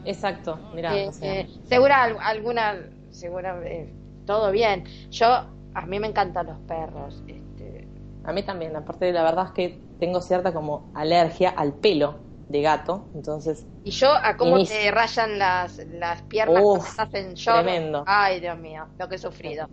Exacto, 0.06 0.58
mira. 0.74 0.96
Eh, 0.96 1.10
eh, 1.20 1.48
segura 1.64 2.04
alguna, 2.04 2.80
segura, 3.10 3.60
eh, 3.62 3.92
todo 4.24 4.50
bien. 4.50 4.84
Yo 5.10 5.46
a 5.74 5.86
mí 5.86 5.98
me 5.98 6.08
encantan 6.08 6.46
los 6.46 6.58
perros. 6.60 7.22
Este... 7.26 7.86
A 8.24 8.32
mí 8.32 8.42
también, 8.42 8.76
aparte 8.76 9.06
de 9.06 9.12
la 9.12 9.22
verdad 9.22 9.46
es 9.46 9.52
que 9.52 9.80
tengo 9.98 10.20
cierta 10.20 10.52
como 10.52 10.90
alergia 10.94 11.50
al 11.50 11.72
pelo 11.74 12.18
de 12.48 12.62
gato, 12.62 13.06
entonces... 13.14 13.66
Y 13.84 13.90
yo 13.90 14.12
a 14.12 14.36
cómo 14.36 14.62
te 14.64 14.90
rayan 14.90 15.38
las, 15.38 15.78
las 15.86 16.22
piernas 16.22 16.62
cuando 16.62 16.84
estás 16.84 17.14
en 17.14 17.34
Tremendo. 17.34 18.04
Ay, 18.06 18.40
Dios 18.40 18.58
mío, 18.58 18.86
lo 18.98 19.08
que 19.08 19.16
he 19.16 19.18
sufrido. 19.18 19.68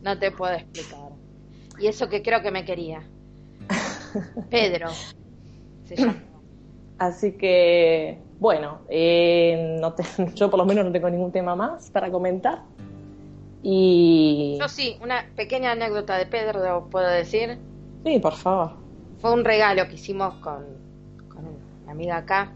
No 0.00 0.18
te 0.18 0.30
puedo 0.30 0.54
explicar. 0.54 1.10
Y 1.78 1.86
eso 1.86 2.08
que 2.08 2.22
creo 2.22 2.42
que 2.42 2.50
me 2.50 2.64
quería. 2.64 3.02
Pedro. 4.50 4.88
Se 5.84 5.96
llama. 5.96 6.22
Así 6.98 7.32
que, 7.32 8.18
bueno, 8.38 8.80
eh, 8.88 9.76
no 9.80 9.94
yo 10.34 10.50
por 10.50 10.58
lo 10.58 10.64
menos 10.64 10.84
no 10.84 10.92
tengo 10.92 11.10
ningún 11.10 11.32
tema 11.32 11.54
más 11.54 11.90
para 11.90 12.10
comentar. 12.10 12.62
Y... 13.66 14.58
Yo 14.60 14.68
sí, 14.68 14.98
una 15.00 15.24
pequeña 15.34 15.72
anécdota 15.72 16.18
de 16.18 16.26
Pedro, 16.26 16.86
¿puedo 16.90 17.08
decir? 17.08 17.58
Sí, 18.04 18.18
por 18.18 18.34
favor. 18.34 18.76
Fue 19.20 19.32
un 19.32 19.42
regalo 19.42 19.88
que 19.88 19.94
hicimos 19.94 20.34
con, 20.34 20.66
con 21.30 21.46
una 21.82 21.92
amiga 21.92 22.18
acá. 22.18 22.52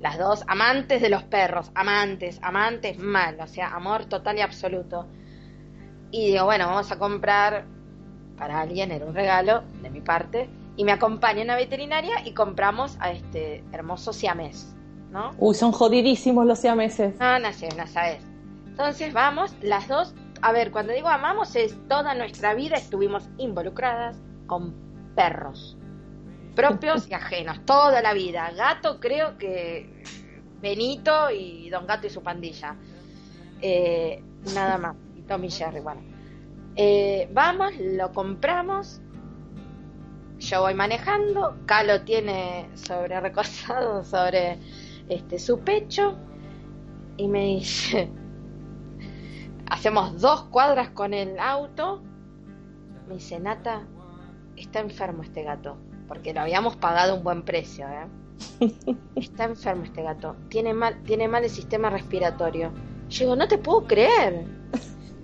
Las 0.00 0.16
dos, 0.16 0.44
amantes 0.46 1.02
de 1.02 1.10
los 1.10 1.22
perros, 1.24 1.70
amantes, 1.74 2.40
amantes 2.42 2.98
mal, 2.98 3.38
o 3.40 3.46
sea, 3.46 3.74
amor 3.74 4.06
total 4.06 4.38
y 4.38 4.40
absoluto. 4.40 5.06
Y 6.10 6.28
digo, 6.28 6.46
bueno, 6.46 6.66
vamos 6.66 6.90
a 6.92 6.98
comprar 6.98 7.66
para 8.38 8.60
alguien, 8.62 8.90
era 8.90 9.04
un 9.04 9.14
regalo 9.14 9.64
de 9.82 9.90
mi 9.90 10.00
parte, 10.00 10.48
y 10.76 10.84
me 10.84 10.92
acompaña 10.92 11.42
una 11.42 11.56
veterinaria 11.56 12.26
y 12.26 12.32
compramos 12.32 12.96
a 13.00 13.10
este 13.10 13.62
hermoso 13.72 14.14
siamés, 14.14 14.74
¿no? 15.10 15.32
Uy, 15.36 15.54
son 15.54 15.72
jodidísimos 15.72 16.46
los 16.46 16.58
siameses. 16.58 17.18
No, 17.20 17.38
no 17.38 17.52
sé, 17.52 17.68
no 17.76 17.86
sabes. 17.86 18.22
Entonces 18.68 19.12
vamos, 19.12 19.52
las 19.60 19.88
dos 19.88 20.14
a 20.42 20.52
ver, 20.52 20.70
cuando 20.70 20.92
digo 20.92 21.08
amamos 21.08 21.54
es 21.56 21.76
toda 21.88 22.14
nuestra 22.14 22.54
vida 22.54 22.76
estuvimos 22.76 23.28
involucradas 23.38 24.16
con 24.46 24.74
perros, 25.14 25.76
propios 26.54 27.08
y 27.08 27.14
ajenos, 27.14 27.64
toda 27.64 28.00
la 28.02 28.14
vida. 28.14 28.50
Gato 28.52 29.00
creo 29.00 29.38
que 29.38 30.02
Benito 30.60 31.30
y 31.30 31.70
Don 31.70 31.86
Gato 31.86 32.06
y 32.06 32.10
su 32.10 32.22
pandilla. 32.22 32.76
Eh, 33.60 34.22
nada 34.54 34.78
más. 34.78 34.96
Y 35.16 35.22
Tommy 35.22 35.50
Jerry, 35.50 35.80
bueno. 35.80 36.02
Eh, 36.76 37.28
vamos, 37.32 37.72
lo 37.78 38.12
compramos. 38.12 39.00
Yo 40.38 40.62
voy 40.62 40.74
manejando. 40.74 41.56
Calo 41.66 42.02
tiene 42.02 42.68
sobre 42.74 43.20
recostado 43.20 44.04
sobre 44.04 44.58
este 45.08 45.38
su 45.38 45.60
pecho. 45.60 46.16
Y 47.16 47.28
me 47.28 47.44
dice. 47.44 48.10
Hacemos 49.70 50.20
dos 50.20 50.44
cuadras 50.44 50.90
con 50.90 51.14
el 51.14 51.38
auto. 51.38 52.02
Me 53.06 53.14
dice, 53.14 53.38
Nata, 53.38 53.86
está 54.56 54.80
enfermo 54.80 55.22
este 55.22 55.42
gato. 55.42 55.76
Porque 56.06 56.32
lo 56.32 56.40
habíamos 56.40 56.76
pagado 56.76 57.16
un 57.16 57.22
buen 57.22 57.42
precio, 57.42 57.86
¿eh? 57.88 58.06
Está 59.14 59.44
enfermo 59.44 59.84
este 59.84 60.02
gato. 60.02 60.36
Tiene 60.48 60.72
mal, 60.72 61.02
tiene 61.02 61.28
mal 61.28 61.44
el 61.44 61.50
sistema 61.50 61.90
respiratorio. 61.90 62.72
Yo 63.10 63.18
digo, 63.24 63.36
no 63.36 63.48
te 63.48 63.58
puedo 63.58 63.86
creer. 63.86 64.44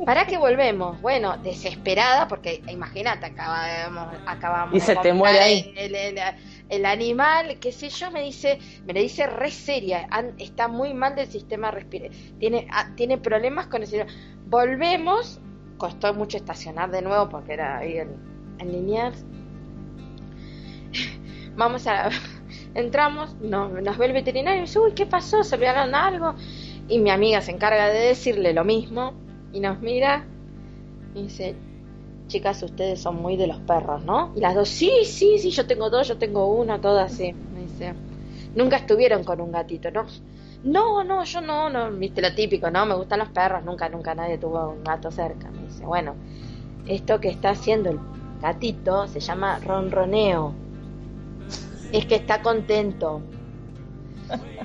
¿Para 0.04 0.26
qué 0.26 0.36
volvemos? 0.36 1.00
Bueno, 1.00 1.36
desesperada, 1.38 2.26
porque 2.28 2.62
imagínate, 2.68 3.26
acabamos, 3.26 4.08
acabamos 4.26 4.74
y 4.74 4.80
se 4.80 4.96
te 4.96 5.12
muere 5.12 5.38
ahí. 5.38 5.72
El, 5.76 6.18
animal, 6.84 7.58
qué 7.60 7.72
sé 7.72 7.88
yo, 7.88 8.10
me 8.10 8.22
dice, 8.22 8.58
me 8.86 8.92
le 8.92 9.00
dice 9.00 9.26
re 9.26 9.50
seria, 9.50 10.08
está 10.38 10.68
muy 10.68 10.94
mal 10.94 11.14
del 11.14 11.26
sistema 11.26 11.70
respiratorio, 11.70 12.18
tiene, 12.38 12.66
ah, 12.70 12.90
tiene 12.96 13.18
problemas 13.18 13.66
con 13.66 13.82
el 13.82 14.06
Volvemos, 14.46 15.40
costó 15.78 16.12
mucho 16.14 16.36
estacionar 16.36 16.90
de 16.90 17.02
nuevo 17.02 17.28
porque 17.28 17.54
era 17.54 17.78
ahí 17.78 17.98
en, 17.98 18.16
en 18.58 18.72
Liniers. 18.72 19.24
Vamos 21.56 21.86
a, 21.86 22.10
entramos, 22.74 23.34
no, 23.40 23.68
nos 23.68 23.98
ve 23.98 24.06
el 24.06 24.12
veterinario 24.12 24.58
y 24.58 24.62
dice, 24.62 24.78
uy, 24.78 24.92
¿qué 24.92 25.06
pasó? 25.06 25.42
¿Se 25.44 25.54
olvidaron 25.54 25.94
algo? 25.94 26.34
Y 26.88 26.98
mi 26.98 27.10
amiga 27.10 27.40
se 27.40 27.52
encarga 27.52 27.88
de 27.88 28.00
decirle 28.00 28.52
lo 28.52 28.64
mismo 28.64 29.14
y 29.52 29.60
nos 29.60 29.80
mira 29.80 30.26
y 31.14 31.22
dice, 31.22 31.56
chicas, 32.28 32.62
ustedes 32.62 33.00
son 33.00 33.20
muy 33.20 33.36
de 33.36 33.46
los 33.46 33.58
perros, 33.60 34.04
¿no? 34.04 34.32
Y 34.36 34.40
las 34.40 34.54
dos, 34.54 34.68
sí, 34.68 34.90
sí, 35.04 35.38
sí, 35.38 35.50
yo 35.50 35.66
tengo 35.66 35.90
dos, 35.90 36.08
yo 36.08 36.18
tengo 36.18 36.46
una, 36.48 36.80
todas 36.80 37.12
así. 37.12 37.32
Me 37.32 37.62
dice, 37.62 37.94
nunca 38.54 38.76
estuvieron 38.76 39.24
con 39.24 39.40
un 39.40 39.52
gatito, 39.52 39.90
¿no? 39.90 40.06
No, 40.64 41.04
no, 41.04 41.24
yo 41.24 41.40
no, 41.42 41.68
no, 41.68 41.90
viste 41.92 42.22
lo 42.22 42.34
típico, 42.34 42.70
¿no? 42.70 42.86
Me 42.86 42.94
gustan 42.94 43.18
los 43.18 43.28
perros, 43.28 43.64
nunca, 43.64 43.88
nunca 43.88 44.14
nadie 44.14 44.38
tuvo 44.38 44.70
un 44.70 44.82
gato 44.82 45.10
cerca. 45.10 45.50
Me 45.50 45.66
dice, 45.66 45.84
bueno, 45.84 46.14
esto 46.86 47.20
que 47.20 47.28
está 47.28 47.50
haciendo 47.50 47.90
el 47.90 48.00
gatito 48.40 49.06
se 49.08 49.20
llama 49.20 49.58
ronroneo. 49.58 50.54
Es 51.92 52.06
que 52.06 52.14
está 52.14 52.42
contento. 52.42 53.20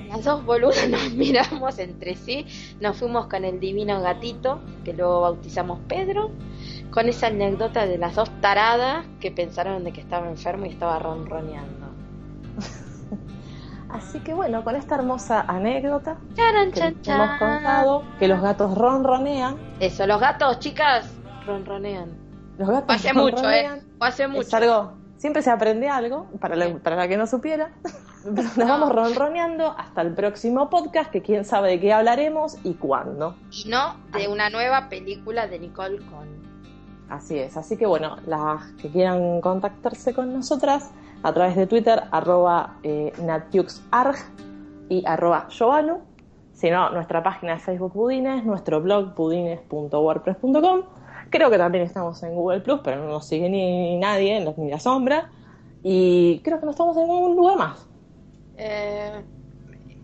Las 0.08 0.24
dos 0.24 0.44
boludas 0.44 0.88
nos 0.88 1.12
miramos 1.14 1.78
entre 1.78 2.16
sí, 2.16 2.46
nos 2.80 2.96
fuimos 2.96 3.26
con 3.26 3.44
el 3.44 3.60
divino 3.60 4.00
gatito, 4.00 4.60
que 4.84 4.94
luego 4.94 5.20
bautizamos 5.20 5.80
Pedro, 5.86 6.30
con 6.90 7.08
esa 7.08 7.28
anécdota 7.28 7.86
de 7.86 7.98
las 7.98 8.14
dos 8.16 8.30
taradas 8.40 9.06
que 9.20 9.30
pensaron 9.30 9.84
de 9.84 9.92
que 9.92 10.00
estaba 10.00 10.28
enfermo 10.28 10.66
y 10.66 10.70
estaba 10.70 10.98
ronroneando. 10.98 11.88
Así 13.90 14.20
que 14.20 14.34
bueno, 14.34 14.62
con 14.62 14.76
esta 14.76 14.96
hermosa 14.96 15.42
anécdota 15.42 16.18
que 16.34 16.42
hemos 17.10 17.38
contado 17.38 18.04
que 18.18 18.28
los 18.28 18.40
gatos 18.40 18.76
ronronean. 18.76 19.56
Eso, 19.80 20.06
los 20.06 20.20
gatos, 20.20 20.58
chicas, 20.60 21.10
ronronean. 21.46 22.10
Los 22.58 22.68
gatos 22.68 22.96
hace 22.96 23.12
mucho, 23.12 23.50
¿eh? 23.50 23.82
Hace 24.00 24.28
mucho. 24.28 24.56
algo, 24.56 24.92
siempre 25.16 25.42
se 25.42 25.50
aprende 25.50 25.88
algo, 25.88 26.28
para 26.40 26.56
la, 26.56 26.72
para 26.78 26.96
la 26.96 27.08
que 27.08 27.16
no 27.16 27.26
supiera. 27.26 27.70
Nos 28.24 28.56
vamos 28.56 28.92
ronroneando 28.92 29.74
hasta 29.78 30.02
el 30.02 30.12
próximo 30.12 30.68
podcast, 30.68 31.10
que 31.10 31.22
quién 31.22 31.44
sabe 31.44 31.70
de 31.70 31.80
qué 31.80 31.92
hablaremos 31.92 32.58
y 32.64 32.74
cuándo. 32.74 33.34
Y 33.50 33.68
no 33.68 33.96
de 34.12 34.28
una 34.28 34.50
nueva 34.50 34.88
película 34.88 35.46
de 35.46 35.58
Nicole 35.58 35.98
Con. 35.98 36.49
Así 37.10 37.38
es, 37.38 37.56
así 37.56 37.76
que 37.76 37.86
bueno, 37.86 38.16
las 38.26 38.64
que 38.80 38.88
quieran 38.88 39.40
contactarse 39.40 40.14
con 40.14 40.32
nosotras 40.32 40.92
a 41.24 41.32
través 41.32 41.56
de 41.56 41.66
Twitter, 41.66 42.04
arroba 42.12 42.76
eh, 42.84 43.12
natiuxarg 43.20 44.16
y 44.88 45.04
arroba 45.04 45.48
Joanu. 45.56 45.98
Si 46.52 46.70
no, 46.70 46.90
nuestra 46.90 47.22
página 47.22 47.54
de 47.54 47.58
Facebook 47.58 47.94
Budines, 47.94 48.44
nuestro 48.44 48.80
blog 48.80 49.14
budines.wordpress.com. 49.14 50.82
Creo 51.30 51.50
que 51.50 51.58
también 51.58 51.84
estamos 51.84 52.22
en 52.22 52.34
Google 52.34 52.60
Plus, 52.60 52.80
pero 52.84 53.02
no 53.02 53.08
nos 53.08 53.26
sigue 53.26 53.48
ni, 53.48 53.98
nadie, 53.98 54.44
ni 54.56 54.70
la 54.70 54.78
sombra. 54.78 55.30
Y 55.82 56.40
creo 56.44 56.60
que 56.60 56.66
no 56.66 56.72
estamos 56.72 56.96
en 56.96 57.08
ningún 57.08 57.36
lugar 57.36 57.58
más. 57.58 57.86
Eh, 58.56 59.22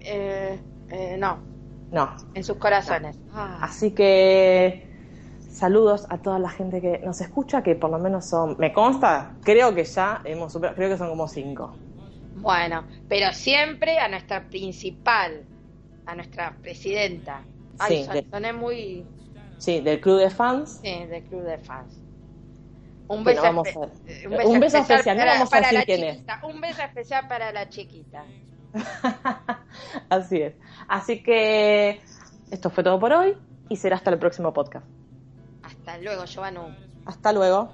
eh, 0.00 0.60
eh, 0.90 1.16
no. 1.18 1.38
No. 1.92 2.16
En 2.34 2.42
sus 2.42 2.56
corazones. 2.56 3.18
Ah. 3.32 3.58
Así 3.60 3.90
que 3.90 4.95
saludos 5.56 6.06
a 6.10 6.18
toda 6.18 6.38
la 6.38 6.50
gente 6.50 6.82
que 6.82 6.98
nos 6.98 7.20
escucha, 7.22 7.62
que 7.62 7.74
por 7.74 7.90
lo 7.90 7.98
menos 7.98 8.26
son, 8.26 8.56
me 8.58 8.74
consta, 8.74 9.36
creo 9.42 9.74
que 9.74 9.84
ya 9.84 10.20
hemos 10.24 10.52
superado, 10.52 10.76
creo 10.76 10.90
que 10.90 10.98
son 10.98 11.08
como 11.08 11.26
cinco. 11.28 11.74
Bueno, 12.36 12.84
pero 13.08 13.32
siempre 13.32 13.98
a 13.98 14.06
nuestra 14.08 14.44
principal, 14.48 15.46
a 16.04 16.14
nuestra 16.14 16.54
presidenta. 16.60 17.42
Ay, 17.78 18.06
sí, 18.06 18.52
muy... 18.52 19.06
Sí, 19.56 19.80
del 19.80 19.98
club 19.98 20.18
de 20.18 20.28
fans. 20.28 20.78
Sí, 20.82 21.06
del 21.06 21.24
club 21.24 21.42
de 21.44 21.56
fans. 21.58 22.02
Un 23.08 23.24
beso, 23.24 23.50
un 23.50 24.60
beso, 24.60 24.78
especial, 24.78 25.16
para, 25.16 25.32
no 25.32 25.38
vamos 25.38 25.52
a 25.54 25.60
decir 25.60 25.82
quién 25.86 26.04
es. 26.04 26.22
Un 26.42 26.60
beso 26.60 26.82
especial 26.82 27.28
para 27.28 27.52
la 27.52 27.68
chiquita. 27.70 28.24
Así 30.10 30.42
es. 30.42 30.54
Así 30.86 31.22
que 31.22 32.00
esto 32.50 32.68
fue 32.68 32.84
todo 32.84 33.00
por 33.00 33.12
hoy 33.12 33.38
y 33.70 33.76
será 33.76 33.96
hasta 33.96 34.10
el 34.10 34.18
próximo 34.18 34.52
podcast. 34.52 34.84
Hasta 35.86 35.98
luego, 36.02 36.24
Giovanni. 36.24 36.74
Hasta 37.04 37.32
luego. 37.32 37.70